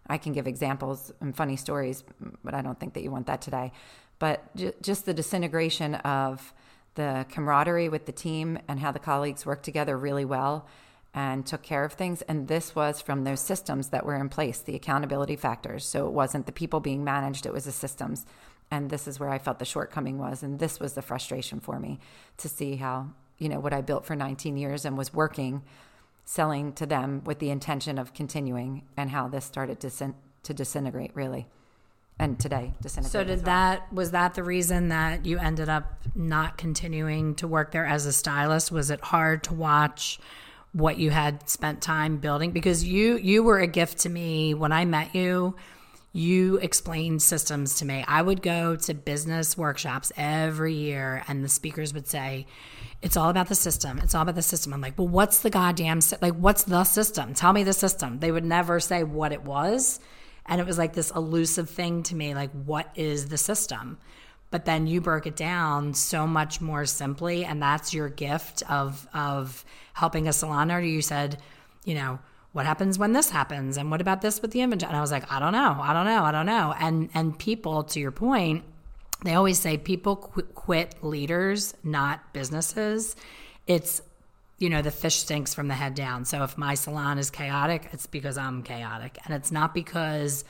I 0.06 0.18
can 0.18 0.32
give 0.32 0.46
examples 0.46 1.12
and 1.20 1.36
funny 1.36 1.56
stories, 1.56 2.04
but 2.42 2.54
I 2.54 2.62
don't 2.62 2.80
think 2.80 2.94
that 2.94 3.02
you 3.02 3.10
want 3.10 3.26
that 3.26 3.42
today. 3.42 3.70
But 4.18 4.42
just 4.82 5.04
the 5.04 5.14
disintegration 5.14 5.96
of 5.96 6.52
the 6.94 7.26
camaraderie 7.30 7.88
with 7.88 8.06
the 8.06 8.12
team 8.12 8.58
and 8.66 8.80
how 8.80 8.92
the 8.92 8.98
colleagues 8.98 9.44
worked 9.44 9.64
together 9.64 9.96
really 9.96 10.24
well 10.24 10.66
and 11.14 11.44
took 11.44 11.62
care 11.62 11.84
of 11.84 11.92
things. 11.92 12.22
And 12.22 12.48
this 12.48 12.74
was 12.74 13.00
from 13.00 13.24
those 13.24 13.40
systems 13.40 13.88
that 13.88 14.06
were 14.06 14.16
in 14.16 14.28
place, 14.28 14.60
the 14.60 14.74
accountability 14.74 15.36
factors. 15.36 15.84
So 15.84 16.06
it 16.06 16.12
wasn't 16.12 16.46
the 16.46 16.52
people 16.52 16.80
being 16.80 17.04
managed, 17.04 17.46
it 17.46 17.52
was 17.52 17.64
the 17.64 17.72
systems. 17.72 18.24
And 18.70 18.88
this 18.88 19.06
is 19.06 19.20
where 19.20 19.28
I 19.28 19.38
felt 19.38 19.58
the 19.58 19.66
shortcoming 19.66 20.18
was. 20.18 20.42
And 20.42 20.58
this 20.58 20.80
was 20.80 20.94
the 20.94 21.02
frustration 21.02 21.60
for 21.60 21.78
me 21.78 21.98
to 22.38 22.48
see 22.48 22.76
how, 22.76 23.10
you 23.36 23.50
know, 23.50 23.60
what 23.60 23.74
I 23.74 23.82
built 23.82 24.06
for 24.06 24.16
19 24.16 24.56
years 24.56 24.86
and 24.86 24.96
was 24.96 25.12
working, 25.12 25.62
selling 26.24 26.72
to 26.74 26.86
them 26.86 27.22
with 27.24 27.38
the 27.38 27.50
intention 27.50 27.98
of 27.98 28.14
continuing, 28.14 28.84
and 28.96 29.10
how 29.10 29.28
this 29.28 29.44
started 29.44 29.78
to, 29.80 30.14
to 30.44 30.54
disintegrate 30.54 31.10
really. 31.14 31.46
And 32.18 32.38
today, 32.38 32.72
disintegrate. 32.80 33.12
So, 33.12 33.24
did 33.24 33.38
well. 33.38 33.44
that, 33.46 33.92
was 33.92 34.12
that 34.12 34.34
the 34.34 34.44
reason 34.44 34.88
that 34.88 35.26
you 35.26 35.38
ended 35.38 35.68
up 35.68 35.94
not 36.14 36.56
continuing 36.56 37.34
to 37.36 37.48
work 37.48 37.72
there 37.72 37.86
as 37.86 38.06
a 38.06 38.12
stylist? 38.12 38.70
Was 38.70 38.90
it 38.90 39.00
hard 39.00 39.42
to 39.44 39.54
watch? 39.54 40.18
What 40.72 40.98
you 40.98 41.10
had 41.10 41.48
spent 41.48 41.82
time 41.82 42.16
building 42.16 42.50
because 42.50 42.82
you 42.82 43.16
you 43.18 43.42
were 43.42 43.58
a 43.58 43.66
gift 43.66 43.98
to 43.98 44.08
me 44.08 44.54
when 44.54 44.72
I 44.72 44.84
met 44.84 45.14
you. 45.14 45.54
You 46.14 46.58
explained 46.58 47.22
systems 47.22 47.76
to 47.76 47.86
me. 47.86 48.04
I 48.06 48.20
would 48.20 48.42
go 48.42 48.76
to 48.76 48.92
business 48.94 49.56
workshops 49.56 50.12
every 50.16 50.74
year 50.74 51.24
and 51.26 51.42
the 51.42 51.48
speakers 51.48 51.94
would 51.94 52.06
say, 52.06 52.46
it's 53.00 53.16
all 53.16 53.30
about 53.30 53.48
the 53.48 53.54
system. 53.54 53.98
It's 53.98 54.14
all 54.14 54.22
about 54.22 54.34
the 54.34 54.42
system. 54.42 54.74
I'm 54.74 54.80
like, 54.82 54.98
well, 54.98 55.08
what's 55.08 55.40
the 55.40 55.48
goddamn, 55.48 56.00
like, 56.20 56.34
what's 56.34 56.64
the 56.64 56.84
system? 56.84 57.32
Tell 57.32 57.52
me 57.54 57.64
the 57.64 57.72
system. 57.72 58.20
They 58.20 58.30
would 58.30 58.44
never 58.44 58.78
say 58.78 59.04
what 59.04 59.32
it 59.32 59.42
was. 59.42 60.00
And 60.46 60.60
it 60.60 60.66
was 60.66 60.76
like 60.76 60.92
this 60.92 61.10
elusive 61.10 61.70
thing 61.70 62.02
to 62.04 62.14
me, 62.14 62.34
like, 62.34 62.50
what 62.50 62.90
is 62.94 63.28
the 63.28 63.38
system? 63.38 63.98
But 64.52 64.66
then 64.66 64.86
you 64.86 65.00
broke 65.00 65.26
it 65.26 65.34
down 65.34 65.94
so 65.94 66.26
much 66.26 66.60
more 66.60 66.84
simply 66.84 67.44
and 67.44 67.60
that's 67.60 67.92
your 67.92 68.08
gift 68.08 68.62
of 68.70 69.08
of 69.12 69.64
helping 69.94 70.28
a 70.28 70.32
salon 70.32 70.70
owner. 70.70 70.80
You 70.80 71.02
said 71.02 71.38
you 71.84 71.94
know 71.94 72.20
what 72.52 72.66
happens 72.66 72.98
when 72.98 73.14
this 73.14 73.30
happens? 73.30 73.78
And 73.78 73.90
what 73.90 74.02
about 74.02 74.20
this 74.20 74.42
with 74.42 74.52
the 74.52 74.60
inventory? 74.60 74.90
And 74.90 74.96
i 74.96 75.00
was 75.00 75.10
like 75.10 75.30
i 75.32 75.40
don't 75.40 75.52
know. 75.52 75.78
I 75.80 75.92
don't 75.92 76.06
know. 76.06 76.22
I 76.22 76.30
don't 76.30 76.46
know. 76.46 76.74
And 76.78 77.08
and 77.14 77.36
people 77.36 77.82
to 77.84 77.98
your 77.98 78.12
point 78.12 78.62
they 79.24 79.34
always 79.34 79.58
say 79.58 79.78
people 79.78 80.16
qu- 80.16 80.42
quit 80.42 80.94
leaders 81.02 81.74
not 81.82 82.32
businesses. 82.32 83.16
It's 83.66 84.02
you 84.58 84.68
know 84.68 84.82
the 84.82 84.90
fish 84.90 85.16
stinks 85.16 85.54
from 85.54 85.68
the 85.68 85.74
head 85.74 85.94
down. 85.94 86.26
So 86.26 86.44
if 86.44 86.58
my 86.58 86.74
salon 86.74 87.18
is 87.18 87.30
chaotic 87.30 87.88
it's 87.92 88.06
because 88.06 88.36
i'm 88.36 88.62
chaotic. 88.62 89.18
And 89.24 89.34
it's 89.34 89.50
not 89.50 89.72
because 89.72 90.44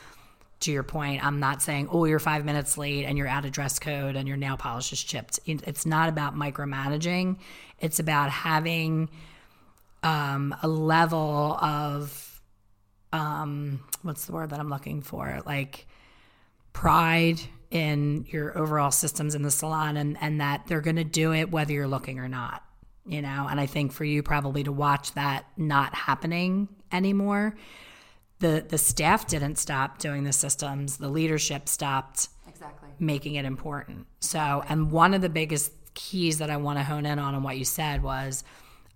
to 0.62 0.72
your 0.72 0.82
point, 0.82 1.24
I'm 1.24 1.40
not 1.40 1.62
saying, 1.62 1.88
oh, 1.90 2.04
you're 2.04 2.18
five 2.18 2.44
minutes 2.44 2.78
late 2.78 3.04
and 3.04 3.16
you're 3.18 3.28
out 3.28 3.44
of 3.44 3.52
dress 3.52 3.78
code 3.78 4.16
and 4.16 4.26
your 4.26 4.36
nail 4.36 4.56
polish 4.56 4.92
is 4.92 5.02
chipped. 5.02 5.40
It's 5.46 5.86
not 5.86 6.08
about 6.08 6.34
micromanaging. 6.34 7.36
It's 7.80 7.98
about 7.98 8.30
having 8.30 9.10
um, 10.02 10.54
a 10.62 10.68
level 10.68 11.56
of, 11.60 12.40
um, 13.12 13.80
what's 14.02 14.26
the 14.26 14.32
word 14.32 14.50
that 14.50 14.60
I'm 14.60 14.70
looking 14.70 15.02
for? 15.02 15.42
Like 15.44 15.86
pride 16.72 17.40
in 17.70 18.26
your 18.28 18.56
overall 18.56 18.90
systems 18.90 19.34
in 19.34 19.42
the 19.42 19.50
salon 19.50 19.96
and, 19.96 20.16
and 20.20 20.40
that 20.40 20.66
they're 20.66 20.80
going 20.80 20.96
to 20.96 21.04
do 21.04 21.32
it 21.32 21.50
whether 21.50 21.72
you're 21.72 21.88
looking 21.88 22.18
or 22.18 22.28
not, 22.28 22.62
you 23.06 23.22
know? 23.22 23.46
And 23.50 23.60
I 23.60 23.66
think 23.66 23.92
for 23.92 24.04
you 24.04 24.22
probably 24.22 24.64
to 24.64 24.72
watch 24.72 25.12
that 25.12 25.46
not 25.56 25.94
happening 25.94 26.68
anymore 26.90 27.54
the 28.42 28.64
the 28.68 28.76
staff 28.76 29.26
didn't 29.26 29.56
stop 29.56 29.98
doing 29.98 30.24
the 30.24 30.32
systems 30.32 30.98
the 30.98 31.08
leadership 31.08 31.68
stopped 31.68 32.28
exactly. 32.46 32.90
making 32.98 33.36
it 33.36 33.46
important. 33.46 34.06
So 34.20 34.62
and 34.68 34.90
one 34.90 35.14
of 35.14 35.22
the 35.22 35.30
biggest 35.30 35.72
keys 35.94 36.38
that 36.38 36.50
i 36.50 36.56
want 36.56 36.78
to 36.78 36.82
hone 36.82 37.06
in 37.06 37.18
on 37.18 37.34
and 37.34 37.44
what 37.44 37.58
you 37.58 37.66
said 37.66 38.02
was 38.02 38.44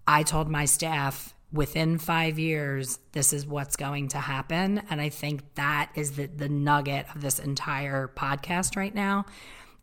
i 0.07 0.23
told 0.23 0.49
my 0.49 0.65
staff 0.65 1.35
within 1.53 1.99
five 1.99 2.39
years 2.39 2.99
this 3.13 3.33
is 3.35 3.47
what's 3.47 3.77
going 3.77 4.09
to 4.09 4.19
happen. 4.19 4.83
And 4.91 5.01
i 5.01 5.09
think 5.09 5.55
that 5.55 5.91
is 5.95 6.13
the, 6.13 6.27
the 6.27 6.49
nugget 6.49 7.07
of 7.15 7.21
this 7.23 7.39
entire 7.39 8.09
podcast 8.09 8.77
right 8.77 8.95
now 8.95 9.27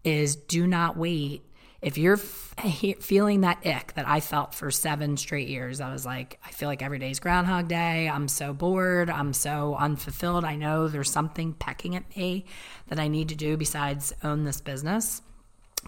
is 0.03 0.35
do 0.35 0.67
not 0.67 0.97
wait 0.97 1.43
if 1.83 1.97
you're 1.97 2.15
f- 2.15 2.53
feeling 3.01 3.41
that 3.41 3.65
ick 3.65 3.93
that 3.95 4.07
I 4.07 4.21
felt 4.21 4.55
for 4.55 4.71
seven 4.71 5.17
straight 5.17 5.49
years, 5.49 5.81
I 5.81 5.91
was 5.91 6.05
like, 6.05 6.39
I 6.45 6.51
feel 6.51 6.69
like 6.69 6.81
every 6.81 6.97
day's 6.97 7.19
Groundhog 7.19 7.67
Day. 7.67 8.07
I'm 8.07 8.27
so 8.29 8.53
bored. 8.53 9.09
I'm 9.09 9.33
so 9.33 9.75
unfulfilled. 9.75 10.45
I 10.45 10.55
know 10.55 10.87
there's 10.87 11.11
something 11.11 11.53
pecking 11.53 11.95
at 11.95 12.15
me 12.15 12.45
that 12.87 12.99
I 12.99 13.09
need 13.09 13.29
to 13.29 13.35
do 13.35 13.57
besides 13.57 14.13
own 14.23 14.45
this 14.45 14.61
business. 14.61 15.21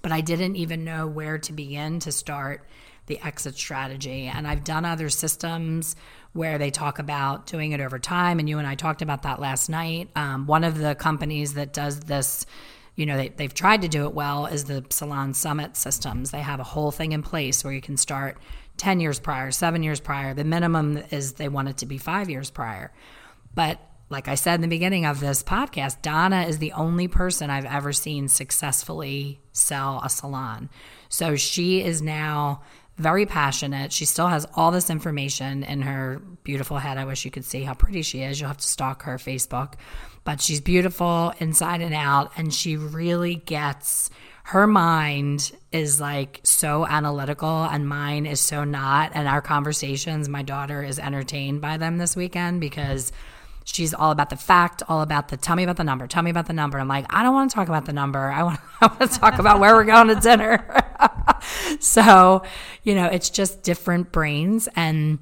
But 0.01 0.11
I 0.11 0.19
didn't 0.19 0.57
even 0.57 0.83
know 0.83 1.07
where 1.07 1.37
to 1.37 1.53
begin 1.53 1.99
to 2.01 2.11
start 2.11 2.67
the 3.07 3.19
exit 3.23 3.55
strategy. 3.55 4.25
And 4.25 4.45
I've 4.45 4.65
done 4.65 4.83
other 4.83 5.09
systems 5.09 5.95
where 6.33 6.57
they 6.57 6.71
talk 6.71 6.99
about 6.99 7.45
doing 7.45 7.71
it 7.71 7.79
over 7.79 7.99
time. 7.99 8.39
And 8.39 8.49
you 8.49 8.57
and 8.57 8.67
I 8.67 8.75
talked 8.75 9.01
about 9.01 9.23
that 9.23 9.39
last 9.39 9.69
night. 9.69 10.09
Um, 10.15 10.47
one 10.47 10.65
of 10.65 10.77
the 10.77 10.95
companies 10.95 11.53
that 11.53 11.71
does 11.71 12.01
this 12.01 12.45
you 12.95 13.05
know, 13.05 13.17
they, 13.17 13.29
they've 13.29 13.53
tried 13.53 13.81
to 13.81 13.87
do 13.87 14.05
it 14.05 14.13
well 14.13 14.45
is 14.45 14.65
the 14.65 14.85
Salon 14.89 15.33
Summit 15.33 15.75
systems. 15.75 16.31
They 16.31 16.39
have 16.39 16.59
a 16.59 16.63
whole 16.63 16.91
thing 16.91 17.11
in 17.11 17.23
place 17.23 17.63
where 17.63 17.73
you 17.73 17.81
can 17.81 17.97
start 17.97 18.37
10 18.77 18.99
years 18.99 19.19
prior, 19.19 19.51
seven 19.51 19.83
years 19.83 19.99
prior. 19.99 20.33
The 20.33 20.43
minimum 20.43 20.97
is 21.11 21.33
they 21.33 21.49
want 21.49 21.69
it 21.69 21.77
to 21.77 21.85
be 21.85 21.97
five 21.97 22.29
years 22.29 22.49
prior. 22.49 22.93
But 23.53 23.79
like 24.09 24.27
I 24.27 24.35
said 24.35 24.55
in 24.55 24.61
the 24.61 24.67
beginning 24.67 25.05
of 25.05 25.19
this 25.19 25.43
podcast, 25.43 26.01
Donna 26.01 26.43
is 26.43 26.59
the 26.59 26.73
only 26.73 27.07
person 27.07 27.49
I've 27.49 27.65
ever 27.65 27.91
seen 27.91 28.27
successfully 28.27 29.41
sell 29.51 30.01
a 30.03 30.09
salon. 30.09 30.69
So 31.09 31.35
she 31.35 31.83
is 31.83 32.01
now 32.01 32.61
very 32.97 33.25
passionate. 33.25 33.91
She 33.91 34.05
still 34.05 34.27
has 34.27 34.47
all 34.55 34.71
this 34.71 34.89
information 34.89 35.63
in 35.63 35.81
her 35.81 36.21
beautiful 36.43 36.77
head. 36.77 36.97
I 36.97 37.05
wish 37.05 37.25
you 37.25 37.31
could 37.31 37.45
see 37.45 37.63
how 37.63 37.73
pretty 37.73 38.03
she 38.03 38.21
is. 38.21 38.39
You'll 38.39 38.47
have 38.47 38.57
to 38.57 38.67
stalk 38.67 39.03
her 39.03 39.17
Facebook. 39.17 39.73
But 40.25 40.41
she's 40.41 40.59
beautiful 40.59 41.33
inside 41.39 41.79
and 41.81 41.93
out, 41.93 42.33
and 42.35 42.53
she 42.53 42.75
really 42.75 43.35
gets 43.35 44.09
her 44.45 44.67
mind 44.67 45.51
is 45.71 45.99
like 45.99 46.39
so 46.43 46.85
analytical 46.85 47.63
and 47.63 47.89
mine 47.89 48.27
is 48.27 48.39
so 48.39 48.63
not. 48.63 49.11
And 49.15 49.27
our 49.27 49.41
conversations, 49.41 50.29
my 50.29 50.43
daughter 50.43 50.83
is 50.83 50.99
entertained 50.99 51.61
by 51.61 51.77
them 51.77 51.97
this 51.97 52.15
weekend 52.15 52.61
because 52.61 53.11
she's 53.63 53.91
all 53.91 54.11
about 54.11 54.29
the 54.29 54.35
fact, 54.35 54.83
all 54.87 55.01
about 55.01 55.29
the 55.29 55.37
tell 55.37 55.55
me 55.55 55.63
about 55.63 55.77
the 55.77 55.83
number, 55.83 56.05
tell 56.05 56.21
me 56.21 56.29
about 56.29 56.45
the 56.45 56.53
number. 56.53 56.77
I'm 56.77 56.87
like, 56.87 57.07
I 57.09 57.23
don't 57.23 57.33
want 57.33 57.49
to 57.49 57.55
talk 57.55 57.69
about 57.69 57.85
the 57.85 57.93
number. 57.93 58.31
I 58.31 58.43
want, 58.43 58.59
I 58.81 58.85
want 58.85 59.11
to 59.11 59.19
talk 59.19 59.39
about 59.39 59.59
where 59.59 59.73
we're 59.73 59.83
going 59.83 60.09
to 60.09 60.15
dinner. 60.15 60.63
so, 61.79 62.43
you 62.83 62.93
know, 62.93 63.07
it's 63.07 63.31
just 63.31 63.63
different 63.63 64.11
brains. 64.11 64.69
And 64.75 65.17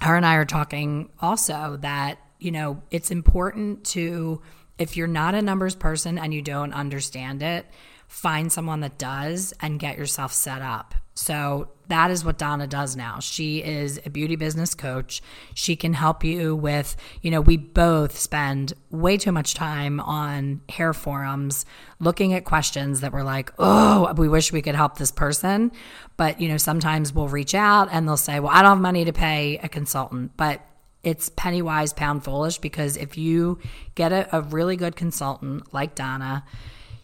her 0.00 0.14
and 0.14 0.24
I 0.24 0.36
are 0.36 0.44
talking 0.44 1.10
also 1.20 1.76
that, 1.80 2.18
you 2.40 2.50
know, 2.50 2.82
it's 2.90 3.10
important 3.10 3.84
to, 3.84 4.42
if 4.78 4.96
you're 4.96 5.06
not 5.06 5.34
a 5.34 5.42
numbers 5.42 5.74
person 5.74 6.18
and 6.18 6.32
you 6.34 6.42
don't 6.42 6.72
understand 6.72 7.42
it, 7.42 7.66
find 8.08 8.50
someone 8.50 8.80
that 8.80 8.98
does 8.98 9.54
and 9.60 9.78
get 9.78 9.96
yourself 9.96 10.32
set 10.32 10.62
up. 10.62 10.94
So 11.14 11.68
that 11.88 12.10
is 12.10 12.24
what 12.24 12.38
Donna 12.38 12.66
does 12.66 12.96
now. 12.96 13.20
She 13.20 13.62
is 13.62 14.00
a 14.06 14.10
beauty 14.10 14.36
business 14.36 14.74
coach. 14.74 15.20
She 15.54 15.76
can 15.76 15.92
help 15.92 16.24
you 16.24 16.56
with, 16.56 16.96
you 17.20 17.30
know, 17.30 17.40
we 17.40 17.56
both 17.56 18.18
spend 18.18 18.72
way 18.90 19.18
too 19.18 19.32
much 19.32 19.54
time 19.54 20.00
on 20.00 20.62
hair 20.68 20.94
forums 20.94 21.66
looking 21.98 22.32
at 22.32 22.44
questions 22.44 23.00
that 23.00 23.12
we're 23.12 23.22
like, 23.22 23.52
oh, 23.58 24.12
we 24.16 24.28
wish 24.28 24.50
we 24.50 24.62
could 24.62 24.74
help 24.74 24.96
this 24.96 25.10
person. 25.10 25.72
But, 26.16 26.40
you 26.40 26.48
know, 26.48 26.56
sometimes 26.56 27.12
we'll 27.12 27.28
reach 27.28 27.54
out 27.54 27.88
and 27.92 28.08
they'll 28.08 28.16
say, 28.16 28.40
well, 28.40 28.52
I 28.52 28.62
don't 28.62 28.76
have 28.76 28.80
money 28.80 29.04
to 29.04 29.12
pay 29.12 29.58
a 29.62 29.68
consultant. 29.68 30.36
But 30.36 30.62
it's 31.02 31.28
penny 31.30 31.62
wise, 31.62 31.92
pound 31.92 32.24
foolish 32.24 32.58
because 32.58 32.96
if 32.96 33.16
you 33.16 33.58
get 33.94 34.12
a, 34.12 34.36
a 34.36 34.42
really 34.42 34.76
good 34.76 34.96
consultant 34.96 35.72
like 35.72 35.94
Donna, 35.94 36.44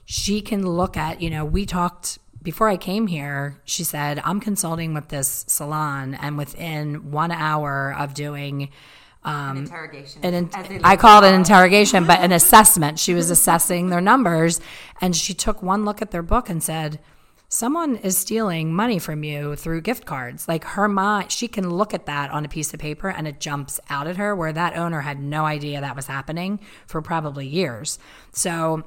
she 0.05 0.41
can 0.41 0.67
look 0.67 0.97
at, 0.97 1.21
you 1.21 1.31
know, 1.31 1.45
we 1.45 1.67
talked 1.67 2.19
before 2.47 2.69
I 2.69 2.77
came 2.77 3.09
here, 3.09 3.61
she 3.65 3.83
said, 3.83 4.23
I'm 4.25 4.39
consulting 4.39 4.95
with 4.95 5.09
this 5.09 5.45
salon, 5.49 6.15
and 6.15 6.39
within 6.39 7.11
one 7.11 7.33
hour 7.33 7.93
of 7.99 8.15
doing 8.15 8.69
um, 9.25 9.57
an 9.57 9.65
interrogation. 9.65 10.25
An 10.25 10.51
I 10.85 10.95
call 10.95 11.25
it 11.25 11.29
an 11.29 11.35
interrogation, 11.35 12.07
but 12.07 12.21
an 12.21 12.31
assessment. 12.31 13.01
She 13.01 13.15
was 13.15 13.31
assessing 13.31 13.89
their 13.89 14.01
numbers, 14.01 14.61
and 15.01 15.17
she 15.17 15.35
took 15.35 15.61
one 15.61 15.85
look 15.85 16.01
at 16.01 16.13
their 16.13 16.23
book 16.23 16.49
and 16.49 16.63
said, 16.63 17.01
Someone 17.49 17.97
is 17.97 18.19
stealing 18.19 18.75
money 18.75 18.99
from 18.99 19.23
you 19.23 19.55
through 19.55 19.81
gift 19.81 20.05
cards. 20.05 20.49
Like 20.49 20.65
her 20.65 20.89
mind, 20.89 21.31
she 21.31 21.47
can 21.47 21.71
look 21.71 21.95
at 21.95 22.07
that 22.07 22.31
on 22.31 22.45
a 22.45 22.49
piece 22.49 22.75
of 22.75 22.81
paper 22.81 23.09
and 23.09 23.29
it 23.29 23.39
jumps 23.39 23.79
out 23.89 24.09
at 24.09 24.17
her, 24.17 24.35
where 24.35 24.53
that 24.53 24.77
owner 24.77 25.01
had 25.01 25.21
no 25.21 25.45
idea 25.45 25.81
that 25.81 25.95
was 25.95 26.07
happening 26.07 26.59
for 26.87 27.01
probably 27.01 27.47
years. 27.47 28.01
So 28.33 28.85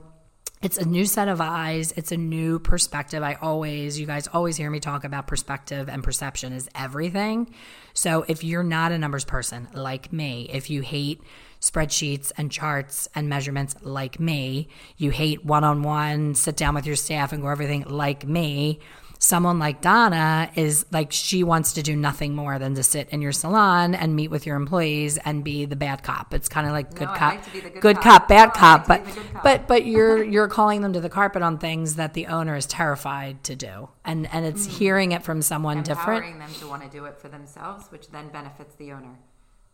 it's 0.61 0.77
a 0.77 0.85
new 0.85 1.05
set 1.05 1.29
of 1.29 1.39
eyes 1.39 1.93
it's 1.93 2.11
a 2.11 2.17
new 2.17 2.59
perspective 2.59 3.23
i 3.23 3.35
always 3.35 3.97
you 3.97 4.05
guys 4.05 4.27
always 4.33 4.57
hear 4.57 4.69
me 4.69 4.79
talk 4.79 5.05
about 5.05 5.25
perspective 5.25 5.87
and 5.87 6.03
perception 6.03 6.51
is 6.51 6.69
everything 6.75 7.53
so 7.93 8.25
if 8.27 8.43
you're 8.43 8.63
not 8.63 8.91
a 8.91 8.97
numbers 8.97 9.23
person 9.23 9.69
like 9.73 10.11
me 10.11 10.49
if 10.51 10.69
you 10.69 10.81
hate 10.81 11.21
spreadsheets 11.61 12.31
and 12.37 12.51
charts 12.51 13.07
and 13.15 13.27
measurements 13.29 13.75
like 13.81 14.19
me 14.19 14.67
you 14.97 15.11
hate 15.11 15.43
one-on-one 15.43 16.33
sit 16.35 16.55
down 16.55 16.73
with 16.73 16.85
your 16.85 16.95
staff 16.95 17.33
and 17.33 17.41
go 17.41 17.49
everything 17.49 17.83
like 17.83 18.25
me 18.25 18.79
someone 19.19 19.59
like 19.59 19.81
Donna 19.81 20.49
is 20.55 20.85
like 20.91 21.11
she 21.11 21.43
wants 21.43 21.73
to 21.73 21.83
do 21.83 21.95
nothing 21.95 22.35
more 22.35 22.57
than 22.57 22.73
to 22.75 22.83
sit 22.83 23.09
in 23.09 23.21
your 23.21 23.33
salon 23.33 23.93
and 23.93 24.15
meet 24.15 24.29
with 24.29 24.45
your 24.45 24.55
employees 24.55 25.17
and 25.17 25.43
be 25.43 25.65
the 25.65 25.75
bad 25.75 26.01
cop. 26.01 26.33
It's 26.33 26.47
kind 26.47 26.65
of 26.65 26.71
like 26.71 26.95
good 26.95 27.09
no, 27.09 27.13
cop, 27.13 27.33
like 27.33 27.53
good, 27.53 27.81
good, 27.81 27.95
cop, 27.97 28.03
cop 28.03 28.27
bad 28.29 28.45
no, 28.47 28.53
cop, 28.53 28.89
like 28.89 29.05
but 29.05 29.15
cop. 29.33 29.43
but 29.43 29.67
but 29.67 29.85
you're 29.85 30.23
you're 30.29 30.47
calling 30.47 30.81
them 30.81 30.93
to 30.93 31.01
the 31.01 31.09
carpet 31.09 31.41
on 31.41 31.57
things 31.59 31.95
that 31.95 32.13
the 32.13 32.27
owner 32.27 32.55
is 32.55 32.65
terrified 32.65 33.43
to 33.43 33.55
do, 33.55 33.89
and 34.03 34.27
and 34.33 34.45
it's 34.45 34.65
mm 34.65 34.69
hearing 34.79 35.11
it 35.11 35.23
from 35.23 35.41
someone 35.41 35.79
Empowering 35.79 35.97
different. 35.97 36.25
Empowering 36.25 36.39
them 36.39 36.59
to 36.61 36.67
want 36.67 36.83
to 36.83 36.89
do 36.89 37.03
it 37.05 37.17
for 37.17 37.27
themselves, 37.27 37.87
which 37.89 38.09
then 38.11 38.29
benefits 38.29 38.75
the 38.75 38.91
owner. 38.91 39.17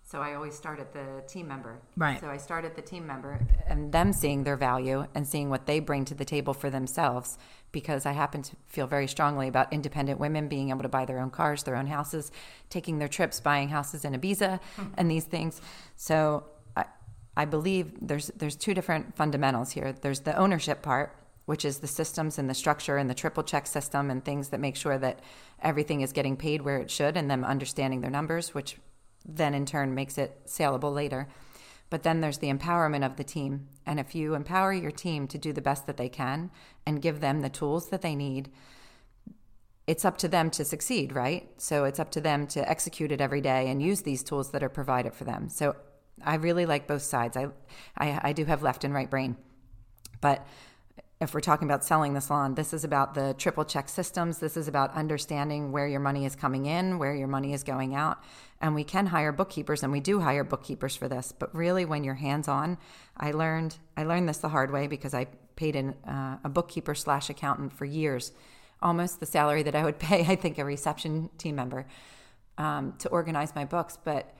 So 0.07 0.21
I 0.21 0.35
always 0.35 0.53
start 0.53 0.79
at 0.79 0.93
the 0.93 1.23
team 1.27 1.47
member. 1.47 1.79
Right. 1.97 2.21
So 2.21 2.29
I 2.29 2.37
start 2.37 2.63
at 2.63 2.75
the 2.75 2.81
team 2.81 3.07
member 3.07 3.39
and 3.65 3.91
them 3.91 4.13
seeing 4.13 4.43
their 4.43 4.55
value 4.55 5.07
and 5.15 5.27
seeing 5.27 5.49
what 5.49 5.65
they 5.65 5.79
bring 5.79 6.05
to 6.05 6.13
the 6.13 6.23
table 6.23 6.53
for 6.53 6.69
themselves 6.69 7.39
because 7.71 8.05
I 8.05 8.11
happen 8.11 8.43
to 8.43 8.55
feel 8.67 8.85
very 8.85 9.07
strongly 9.07 9.47
about 9.47 9.73
independent 9.73 10.19
women 10.19 10.47
being 10.47 10.69
able 10.69 10.83
to 10.83 10.89
buy 10.89 11.05
their 11.05 11.19
own 11.19 11.31
cars, 11.31 11.63
their 11.63 11.75
own 11.75 11.87
houses, 11.87 12.31
taking 12.69 12.99
their 12.99 13.07
trips, 13.07 13.39
buying 13.39 13.69
houses 13.69 14.05
in 14.05 14.13
Ibiza 14.13 14.59
mm-hmm. 14.77 14.89
and 14.95 15.09
these 15.09 15.25
things. 15.25 15.59
So 15.95 16.45
I 16.77 16.85
I 17.35 17.45
believe 17.45 17.93
there's 17.99 18.27
there's 18.27 18.55
two 18.55 18.75
different 18.75 19.15
fundamentals 19.15 19.71
here. 19.71 19.91
There's 19.91 20.19
the 20.19 20.37
ownership 20.37 20.83
part, 20.83 21.17
which 21.45 21.65
is 21.65 21.79
the 21.79 21.87
systems 21.87 22.37
and 22.37 22.47
the 22.47 22.53
structure 22.53 22.97
and 22.97 23.09
the 23.09 23.15
triple 23.15 23.41
check 23.41 23.65
system 23.65 24.11
and 24.11 24.23
things 24.23 24.49
that 24.49 24.59
make 24.59 24.75
sure 24.75 24.99
that 24.99 25.21
everything 25.63 26.01
is 26.01 26.13
getting 26.13 26.37
paid 26.37 26.61
where 26.61 26.77
it 26.77 26.91
should 26.91 27.17
and 27.17 27.29
them 27.29 27.43
understanding 27.43 28.01
their 28.01 28.11
numbers, 28.11 28.53
which 28.53 28.77
then 29.25 29.53
in 29.53 29.65
turn 29.65 29.95
makes 29.95 30.17
it 30.17 30.41
saleable 30.45 30.91
later. 30.91 31.27
But 31.89 32.03
then 32.03 32.21
there's 32.21 32.39
the 32.39 32.51
empowerment 32.51 33.05
of 33.05 33.15
the 33.15 33.23
team. 33.23 33.67
And 33.85 33.99
if 33.99 34.15
you 34.15 34.33
empower 34.33 34.73
your 34.73 34.91
team 34.91 35.27
to 35.27 35.37
do 35.37 35.53
the 35.53 35.61
best 35.61 35.85
that 35.87 35.97
they 35.97 36.09
can 36.09 36.51
and 36.85 37.01
give 37.01 37.19
them 37.21 37.41
the 37.41 37.49
tools 37.49 37.89
that 37.89 38.01
they 38.01 38.15
need, 38.15 38.49
it's 39.87 40.03
up 40.03 40.17
to 40.17 40.27
them 40.27 40.49
to 40.51 40.65
succeed, 40.65 41.13
right? 41.13 41.49
So 41.57 41.85
it's 41.85 41.99
up 41.99 42.09
to 42.11 42.21
them 42.21 42.47
to 42.47 42.67
execute 42.67 43.11
it 43.11 43.21
every 43.21 43.41
day 43.41 43.69
and 43.69 43.81
use 43.81 44.01
these 44.01 44.23
tools 44.23 44.51
that 44.51 44.63
are 44.63 44.69
provided 44.69 45.13
for 45.13 45.25
them. 45.25 45.47
So 45.47 45.75
I 46.23 46.35
really 46.35 46.65
like 46.65 46.87
both 46.87 47.03
sides. 47.03 47.37
I, 47.37 47.49
I, 47.97 48.19
I 48.23 48.33
do 48.33 48.45
have 48.45 48.63
left 48.63 48.83
and 48.83 48.93
right 48.93 49.09
brain. 49.09 49.37
But 50.21 50.45
if 51.21 51.33
we're 51.33 51.39
talking 51.39 51.67
about 51.67 51.83
selling 51.83 52.13
the 52.13 52.19
salon, 52.19 52.55
this 52.55 52.73
is 52.73 52.83
about 52.83 53.13
the 53.13 53.33
triple 53.37 53.63
check 53.63 53.87
systems. 53.87 54.39
This 54.39 54.57
is 54.57 54.67
about 54.67 54.93
understanding 54.95 55.71
where 55.71 55.87
your 55.87 56.01
money 56.01 56.25
is 56.25 56.35
coming 56.35 56.65
in, 56.65 56.99
where 56.99 57.15
your 57.15 57.29
money 57.29 57.53
is 57.53 57.63
going 57.63 57.95
out. 57.95 58.21
And 58.59 58.75
we 58.75 58.83
can 58.83 59.07
hire 59.07 59.31
bookkeepers 59.31 59.81
and 59.81 59.91
we 59.93 60.01
do 60.01 60.19
hire 60.19 60.43
bookkeepers 60.43 60.95
for 60.95 61.07
this. 61.07 61.31
But 61.31 61.55
really 61.55 61.85
when 61.85 62.03
you're 62.03 62.15
hands 62.15 62.49
on, 62.49 62.77
I 63.15 63.31
learned 63.31 63.77
I 63.95 64.03
learned 64.03 64.27
this 64.27 64.37
the 64.37 64.49
hard 64.49 64.71
way 64.71 64.87
because 64.87 65.13
I 65.13 65.27
paid 65.55 65.77
in 65.77 65.93
uh, 66.05 66.37
a 66.43 66.49
bookkeeper 66.49 66.93
slash 66.93 67.29
accountant 67.29 67.71
for 67.71 67.85
years, 67.85 68.33
almost 68.81 69.21
the 69.21 69.25
salary 69.25 69.63
that 69.63 69.75
I 69.75 69.85
would 69.85 69.99
pay, 69.99 70.25
I 70.25 70.35
think, 70.35 70.57
a 70.57 70.65
reception 70.65 71.29
team 71.37 71.55
member 71.55 71.85
um, 72.57 72.93
to 72.99 73.09
organize 73.09 73.55
my 73.55 73.63
books. 73.63 73.97
But 74.03 74.34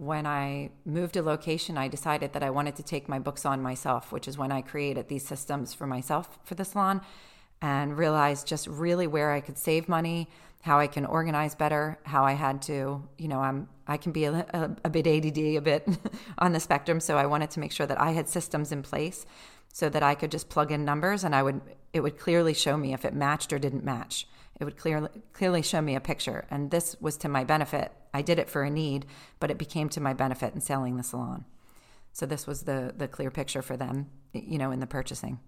when 0.00 0.26
I 0.26 0.70
moved 0.86 1.18
a 1.18 1.22
location, 1.22 1.76
I 1.76 1.88
decided 1.88 2.32
that 2.32 2.42
I 2.42 2.48
wanted 2.48 2.76
to 2.76 2.82
take 2.82 3.06
my 3.06 3.18
books 3.18 3.44
on 3.44 3.60
myself, 3.60 4.10
which 4.12 4.26
is 4.26 4.38
when 4.38 4.50
I 4.50 4.62
created 4.62 5.08
these 5.08 5.26
systems 5.26 5.74
for 5.74 5.86
myself 5.86 6.38
for 6.42 6.54
the 6.54 6.64
salon 6.64 7.02
and 7.60 7.98
realized 7.98 8.46
just 8.46 8.66
really 8.66 9.06
where 9.06 9.30
I 9.30 9.42
could 9.42 9.58
save 9.58 9.90
money, 9.90 10.30
how 10.62 10.78
I 10.78 10.86
can 10.86 11.04
organize 11.04 11.54
better, 11.54 11.98
how 12.04 12.24
I 12.24 12.32
had 12.32 12.62
to, 12.62 13.06
you 13.18 13.28
know, 13.28 13.40
I'm 13.40 13.68
I 13.86 13.98
can 13.98 14.12
be 14.12 14.24
a, 14.24 14.46
a, 14.54 14.70
a 14.86 14.88
bit 14.88 15.06
ADD, 15.06 15.36
a 15.36 15.58
bit 15.58 15.86
on 16.38 16.52
the 16.52 16.60
spectrum, 16.60 16.98
so 17.00 17.18
I 17.18 17.26
wanted 17.26 17.50
to 17.50 17.60
make 17.60 17.72
sure 17.72 17.86
that 17.86 18.00
I 18.00 18.12
had 18.12 18.26
systems 18.26 18.72
in 18.72 18.82
place 18.82 19.26
so 19.70 19.90
that 19.90 20.02
I 20.02 20.14
could 20.14 20.30
just 20.30 20.48
plug 20.48 20.72
in 20.72 20.82
numbers 20.82 21.24
and 21.24 21.34
I 21.34 21.42
would 21.42 21.60
it 21.92 22.00
would 22.00 22.18
clearly 22.18 22.54
show 22.54 22.78
me 22.78 22.94
if 22.94 23.04
it 23.04 23.12
matched 23.12 23.52
or 23.52 23.58
didn't 23.58 23.84
match. 23.84 24.26
It 24.58 24.64
would 24.64 24.78
clearly 24.78 25.10
clearly 25.34 25.60
show 25.60 25.82
me 25.82 25.94
a 25.94 26.00
picture, 26.00 26.46
and 26.50 26.70
this 26.70 26.96
was 27.02 27.18
to 27.18 27.28
my 27.28 27.44
benefit. 27.44 27.92
I 28.12 28.22
did 28.22 28.38
it 28.38 28.48
for 28.48 28.62
a 28.62 28.70
need, 28.70 29.06
but 29.38 29.50
it 29.50 29.58
became 29.58 29.88
to 29.90 30.00
my 30.00 30.12
benefit 30.12 30.54
in 30.54 30.60
selling 30.60 30.96
the 30.96 31.02
salon. 31.02 31.44
So 32.12 32.26
this 32.26 32.46
was 32.46 32.62
the 32.62 32.92
the 32.96 33.08
clear 33.08 33.30
picture 33.30 33.62
for 33.62 33.76
them, 33.76 34.08
you 34.32 34.58
know, 34.58 34.70
in 34.70 34.80
the 34.80 34.86
purchasing. 34.86 35.38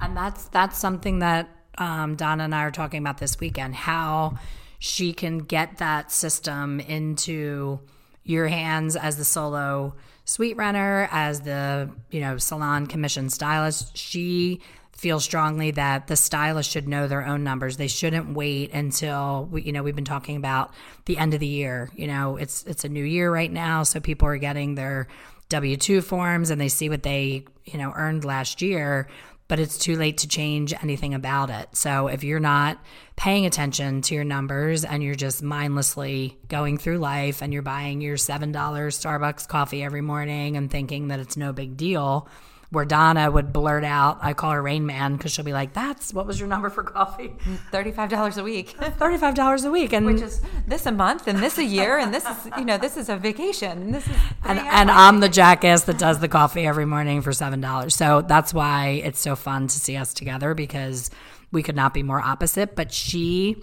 And 0.00 0.16
that's 0.16 0.48
that's 0.48 0.78
something 0.78 1.18
that 1.20 1.48
um, 1.78 2.16
Donna 2.16 2.44
and 2.44 2.54
I 2.54 2.62
are 2.62 2.70
talking 2.70 3.00
about 3.00 3.18
this 3.18 3.38
weekend. 3.38 3.74
How 3.74 4.38
she 4.78 5.12
can 5.12 5.38
get 5.38 5.78
that 5.78 6.10
system 6.10 6.80
into 6.80 7.80
your 8.22 8.48
hands 8.48 8.96
as 8.96 9.16
the 9.16 9.24
solo 9.24 9.94
suite 10.24 10.56
runner, 10.56 11.08
as 11.12 11.42
the 11.42 11.90
you 12.10 12.20
know 12.20 12.38
salon 12.38 12.86
commission 12.86 13.28
stylist. 13.30 13.96
She 13.96 14.62
feel 14.96 15.20
strongly 15.20 15.72
that 15.72 16.06
the 16.06 16.16
stylist 16.16 16.70
should 16.70 16.88
know 16.88 17.08
their 17.08 17.26
own 17.26 17.44
numbers. 17.44 17.76
They 17.76 17.88
shouldn't 17.88 18.34
wait 18.34 18.72
until 18.72 19.48
we, 19.50 19.62
you 19.62 19.72
know 19.72 19.82
we've 19.82 19.96
been 19.96 20.04
talking 20.04 20.36
about 20.36 20.72
the 21.06 21.18
end 21.18 21.34
of 21.34 21.40
the 21.40 21.46
year. 21.46 21.90
You 21.94 22.06
know, 22.06 22.36
it's 22.36 22.64
it's 22.64 22.84
a 22.84 22.88
new 22.88 23.04
year 23.04 23.30
right 23.30 23.50
now, 23.50 23.82
so 23.82 24.00
people 24.00 24.28
are 24.28 24.38
getting 24.38 24.74
their 24.74 25.08
W 25.48 25.76
two 25.76 26.00
forms 26.00 26.50
and 26.50 26.60
they 26.60 26.68
see 26.68 26.88
what 26.88 27.02
they 27.02 27.44
you 27.64 27.78
know 27.78 27.92
earned 27.94 28.24
last 28.24 28.62
year. 28.62 29.08
But 29.46 29.60
it's 29.60 29.76
too 29.76 29.96
late 29.96 30.18
to 30.18 30.28
change 30.28 30.72
anything 30.82 31.12
about 31.12 31.50
it. 31.50 31.68
So 31.76 32.06
if 32.06 32.24
you're 32.24 32.40
not 32.40 32.82
paying 33.16 33.44
attention 33.44 34.00
to 34.02 34.14
your 34.14 34.24
numbers 34.24 34.86
and 34.86 35.02
you're 35.02 35.14
just 35.14 35.42
mindlessly 35.42 36.38
going 36.48 36.78
through 36.78 36.96
life 36.96 37.42
and 37.42 37.52
you're 37.52 37.60
buying 37.60 38.00
your 38.00 38.16
$7 38.16 38.52
Starbucks 38.52 39.46
coffee 39.46 39.82
every 39.82 40.00
morning 40.00 40.56
and 40.56 40.70
thinking 40.70 41.08
that 41.08 41.20
it's 41.20 41.36
no 41.36 41.52
big 41.52 41.76
deal, 41.76 42.26
where 42.74 42.84
Donna 42.84 43.30
would 43.30 43.52
blurt 43.52 43.84
out, 43.84 44.18
I 44.20 44.34
call 44.34 44.50
her 44.50 44.62
Rain 44.62 44.84
Man 44.84 45.16
because 45.16 45.32
she'll 45.32 45.44
be 45.44 45.52
like, 45.52 45.72
"That's 45.72 46.12
what 46.12 46.26
was 46.26 46.38
your 46.38 46.48
number 46.48 46.68
for 46.68 46.82
coffee? 46.82 47.34
Thirty-five 47.70 48.10
dollars 48.10 48.36
a 48.36 48.42
week, 48.42 48.70
thirty-five 48.98 49.34
dollars 49.34 49.64
a 49.64 49.70
week, 49.70 49.92
and 49.92 50.04
which 50.06 50.20
is 50.20 50.42
this 50.66 50.86
a 50.86 50.92
month, 50.92 51.26
and 51.26 51.38
this 51.38 51.56
a 51.58 51.64
year, 51.64 51.98
and 51.98 52.12
this 52.12 52.24
is 52.26 52.36
you 52.58 52.64
know 52.64 52.76
this 52.76 52.96
is 52.96 53.08
a 53.08 53.16
vacation, 53.16 53.80
and 53.80 53.94
this 53.94 54.06
is 54.06 54.16
and, 54.44 54.58
and 54.58 54.90
I'm 54.90 55.20
the 55.20 55.28
jackass 55.28 55.84
that 55.84 55.98
does 55.98 56.18
the 56.18 56.28
coffee 56.28 56.66
every 56.66 56.86
morning 56.86 57.22
for 57.22 57.32
seven 57.32 57.60
dollars. 57.60 57.94
So 57.94 58.22
that's 58.22 58.52
why 58.52 59.00
it's 59.04 59.20
so 59.20 59.36
fun 59.36 59.68
to 59.68 59.78
see 59.78 59.96
us 59.96 60.12
together 60.12 60.54
because 60.54 61.10
we 61.52 61.62
could 61.62 61.76
not 61.76 61.94
be 61.94 62.02
more 62.02 62.20
opposite. 62.20 62.74
But 62.74 62.92
she 62.92 63.56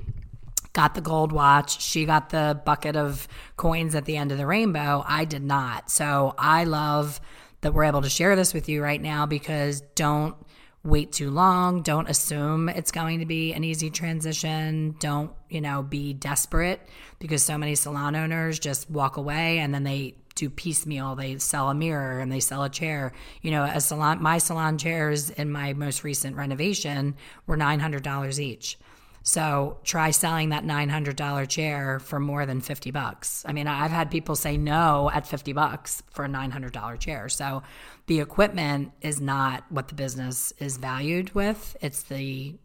got 0.74 0.96
the 0.96 1.02
gold 1.02 1.32
watch. 1.32 1.82
She 1.82 2.06
got 2.06 2.30
the 2.30 2.60
bucket 2.66 2.96
of 2.96 3.28
coins 3.58 3.96
at 3.96 4.06
the 4.06 4.18
end 4.18 4.32
of 4.32 4.38
the 4.38 4.48
rainbow. 4.48 5.04
I 5.06 5.26
did 5.26 5.44
not. 5.44 5.90
So 5.90 6.34
I 6.38 6.64
love 6.64 7.20
that 7.62 7.74
we're 7.74 7.86
able 7.86 8.02
to 8.02 8.10
share 8.10 8.36
this 8.36 8.54
with 8.54 8.68
you 8.70 8.84
right 8.84 9.02
now 9.02 9.26
because 9.26 9.82
don't 9.96 10.36
wait 10.84 11.12
too 11.12 11.30
long. 11.30 11.84
Don't 11.84 12.10
assume 12.10 12.68
it's 12.70 12.92
going 12.92 13.20
to 13.20 13.26
be 13.26 13.54
an 13.54 13.64
easy 13.64 13.90
transition. 13.90 14.96
Don't, 15.00 15.32
you 15.50 15.62
know, 15.62 15.84
be 15.84 16.14
desperate 16.14 16.82
because 17.20 17.44
so 17.44 17.58
many 17.58 17.76
salon 17.76 18.16
owners 18.16 18.60
just 18.60 18.90
walk 18.90 19.18
away 19.18 19.60
and 19.60 19.74
then 19.74 19.84
they 19.84 20.16
do 20.36 20.50
piecemeal. 20.50 21.16
They 21.16 21.38
sell 21.38 21.70
a 21.70 21.76
mirror 21.76 22.20
and 22.20 22.32
they 22.32 22.40
sell 22.40 22.64
a 22.64 22.70
chair. 22.70 23.14
You 23.42 23.52
know, 23.52 23.64
a 23.64 23.80
salon 23.80 24.22
my 24.22 24.40
salon 24.40 24.78
chairs 24.78 25.30
in 25.30 25.52
my 25.52 25.74
most 25.74 26.04
recent 26.04 26.36
renovation 26.36 27.16
were 27.46 27.58
$900 27.58 28.40
each. 28.40 28.78
So 29.24 29.78
try 29.84 30.12
selling 30.12 30.50
that 30.50 30.64
$900 30.64 31.48
chair 31.48 32.00
for 32.00 32.20
more 32.20 32.46
than 32.46 32.60
50 32.60 32.92
bucks. 32.92 33.46
I 33.48 33.54
mean, 33.54 33.68
I've 33.68 33.92
had 33.92 34.10
people 34.10 34.36
say 34.36 34.58
no 34.58 35.12
at 35.14 35.28
50 35.28 35.54
bucks 35.54 36.02
for 36.12 36.26
a 36.26 36.28
$900 36.28 37.00
chair. 37.00 37.30
So 37.30 37.62
the 38.08 38.20
equipment 38.20 38.92
is 39.02 39.22
not 39.22 39.64
what 39.70 39.90
the 39.90 39.96
business 39.96 40.54
is 40.58 40.78
valued 40.78 41.36
with. 41.36 41.78
It's 41.82 42.04
the 42.04 42.56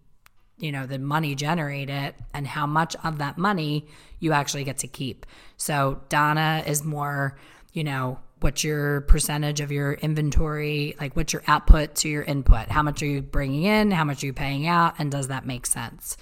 you 0.58 0.72
know, 0.72 0.86
the 0.86 0.98
money 0.98 1.34
generated 1.34 2.14
and 2.32 2.46
how 2.46 2.66
much 2.66 2.96
of 3.04 3.18
that 3.18 3.36
money 3.36 3.86
you 4.20 4.32
actually 4.32 4.64
get 4.64 4.78
to 4.78 4.88
keep. 4.88 5.26
So 5.56 6.00
Donna 6.08 6.64
is 6.66 6.82
more, 6.82 7.36
you 7.72 7.84
know, 7.84 8.18
what's 8.40 8.64
your 8.64 9.02
percentage 9.02 9.60
of 9.60 9.70
your 9.72 9.94
inventory, 9.94 10.94
like 11.00 11.16
what's 11.16 11.32
your 11.32 11.42
output 11.46 11.94
to 11.96 12.08
your 12.08 12.22
input? 12.22 12.68
How 12.68 12.82
much 12.82 13.02
are 13.02 13.06
you 13.06 13.22
bringing 13.22 13.64
in? 13.64 13.90
How 13.90 14.04
much 14.04 14.22
are 14.22 14.26
you 14.26 14.32
paying 14.32 14.66
out? 14.66 14.94
And 14.98 15.10
does 15.10 15.28
that 15.28 15.46
make 15.46 15.66
sense? 15.66 16.16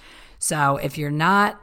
So 0.44 0.76
if 0.76 0.98
you're 0.98 1.10
not 1.10 1.58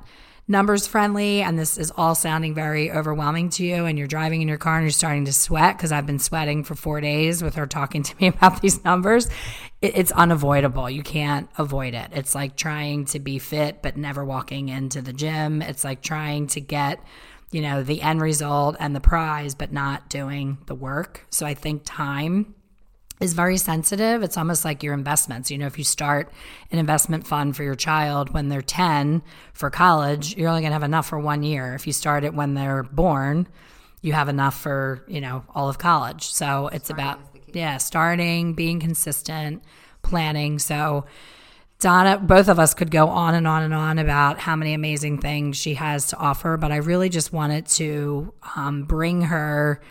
numbers 0.47 0.87
friendly 0.87 1.43
and 1.43 1.57
this 1.57 1.77
is 1.77 1.91
all 1.95 2.15
sounding 2.15 2.55
very 2.55 2.91
overwhelming 2.91 3.51
to 3.51 3.63
you 3.63 3.85
and 3.85 3.95
you're 3.95 4.07
driving 4.07 4.41
in 4.41 4.47
your 4.47 4.57
car 4.57 4.77
and 4.77 4.83
you're 4.83 4.91
starting 4.91 5.25
to 5.25 5.33
sweat 5.33 5.77
because 5.77 5.91
I've 5.91 6.07
been 6.07 6.17
sweating 6.17 6.63
for 6.63 6.73
four 6.73 6.99
days 6.99 7.43
with 7.43 7.53
her 7.55 7.67
talking 7.67 8.01
to 8.01 8.15
me 8.19 8.27
about 8.35 8.59
these 8.59 8.83
numbers, 8.83 9.29
it, 9.83 9.95
it's 9.95 10.11
unavoidable. 10.11 10.89
You 10.89 11.03
can't 11.03 11.47
avoid 11.59 11.93
it. 11.93 12.09
It's 12.11 12.33
like 12.33 12.55
trying 12.55 13.05
to 13.05 13.19
be 13.19 13.37
fit 13.37 13.83
but 13.83 13.97
never 13.97 14.25
walking 14.25 14.69
into 14.69 15.03
the 15.03 15.13
gym. 15.13 15.61
It's 15.61 15.83
like 15.83 16.01
trying 16.01 16.47
to 16.47 16.59
get 16.59 17.03
you 17.51 17.61
know 17.61 17.83
the 17.83 18.01
end 18.01 18.19
result 18.19 18.77
and 18.79 18.95
the 18.95 19.01
prize 19.01 19.53
but 19.53 19.71
not 19.71 20.09
doing 20.09 20.57
the 20.65 20.75
work. 20.75 21.27
So 21.29 21.45
I 21.45 21.53
think 21.53 21.83
time 21.85 22.55
is 23.21 23.33
very 23.33 23.57
sensitive. 23.57 24.23
It's 24.23 24.35
almost 24.35 24.65
like 24.65 24.81
your 24.81 24.95
investments. 24.95 25.51
You 25.51 25.59
know, 25.59 25.67
if 25.67 25.77
you 25.77 25.83
start 25.83 26.31
an 26.71 26.79
investment 26.79 27.27
fund 27.27 27.55
for 27.55 27.63
your 27.63 27.75
child 27.75 28.33
when 28.33 28.49
they're 28.49 28.63
10 28.63 29.21
for 29.53 29.69
college, 29.69 30.35
you're 30.35 30.49
only 30.49 30.61
going 30.61 30.71
to 30.71 30.75
have 30.75 30.83
enough 30.83 31.07
for 31.07 31.19
one 31.19 31.43
year. 31.43 31.75
If 31.75 31.85
you 31.85 31.93
start 31.93 32.23
it 32.23 32.33
when 32.33 32.55
they're 32.55 32.83
born, 32.83 33.47
you 34.01 34.13
have 34.13 34.27
enough 34.27 34.59
for, 34.59 35.05
you 35.07 35.21
know, 35.21 35.45
all 35.53 35.69
of 35.69 35.77
college. 35.77 36.31
So 36.31 36.67
it's 36.69 36.85
starting 36.85 37.05
about, 37.05 37.19
yeah, 37.53 37.77
starting, 37.77 38.53
being 38.53 38.79
consistent, 38.79 39.63
planning. 40.01 40.57
So, 40.57 41.05
Donna, 41.79 42.17
both 42.17 42.47
of 42.47 42.59
us 42.59 42.73
could 42.73 42.91
go 42.91 43.07
on 43.07 43.35
and 43.35 43.47
on 43.47 43.63
and 43.63 43.73
on 43.73 43.99
about 43.99 44.39
how 44.39 44.55
many 44.55 44.73
amazing 44.73 45.19
things 45.19 45.57
she 45.57 45.75
has 45.75 46.07
to 46.07 46.17
offer, 46.17 46.57
but 46.57 46.71
I 46.71 46.77
really 46.77 47.09
just 47.09 47.33
wanted 47.33 47.65
to 47.67 48.33
um, 48.55 48.83
bring 48.83 49.23
her 49.23 49.81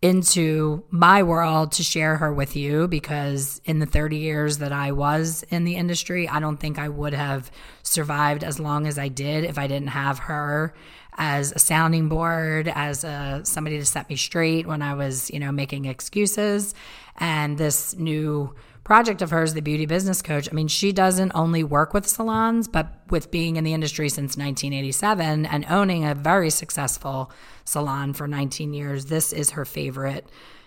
into 0.00 0.84
my 0.90 1.22
world 1.22 1.72
to 1.72 1.82
share 1.82 2.16
her 2.16 2.32
with 2.32 2.54
you 2.54 2.86
because 2.86 3.60
in 3.64 3.80
the 3.80 3.86
30 3.86 4.16
years 4.16 4.58
that 4.58 4.72
I 4.72 4.92
was 4.92 5.44
in 5.50 5.64
the 5.64 5.74
industry, 5.74 6.28
I 6.28 6.38
don't 6.38 6.56
think 6.56 6.78
I 6.78 6.88
would 6.88 7.14
have 7.14 7.50
survived 7.82 8.44
as 8.44 8.60
long 8.60 8.86
as 8.86 8.98
I 8.98 9.08
did 9.08 9.44
if 9.44 9.58
I 9.58 9.66
didn't 9.66 9.88
have 9.88 10.20
her 10.20 10.72
as 11.16 11.50
a 11.50 11.58
sounding 11.58 12.08
board, 12.08 12.70
as 12.72 13.02
a 13.02 13.40
somebody 13.42 13.78
to 13.78 13.84
set 13.84 14.08
me 14.08 14.14
straight 14.14 14.66
when 14.66 14.82
I 14.82 14.94
was, 14.94 15.30
you 15.30 15.40
know, 15.40 15.50
making 15.50 15.86
excuses. 15.86 16.74
And 17.16 17.58
this 17.58 17.96
new 17.96 18.54
project 18.88 19.20
of 19.20 19.28
hers, 19.28 19.52
the 19.52 19.60
beauty 19.60 19.84
business 19.84 20.22
coach, 20.22 20.48
I 20.50 20.54
mean, 20.54 20.66
she 20.66 20.92
doesn't 20.92 21.32
only 21.34 21.62
work 21.62 21.92
with 21.92 22.06
salons, 22.06 22.66
but 22.66 22.90
with 23.10 23.30
being 23.30 23.56
in 23.56 23.64
the 23.64 23.74
industry 23.74 24.08
since 24.08 24.34
1987 24.34 25.44
and 25.44 25.66
owning 25.68 26.06
a 26.06 26.14
very 26.14 26.48
successful 26.48 27.30
salon 27.66 28.14
for 28.14 28.26
19 28.26 28.72
years, 28.72 29.04
this 29.04 29.34
is 29.34 29.50
her 29.50 29.66
favorite. 29.66 30.26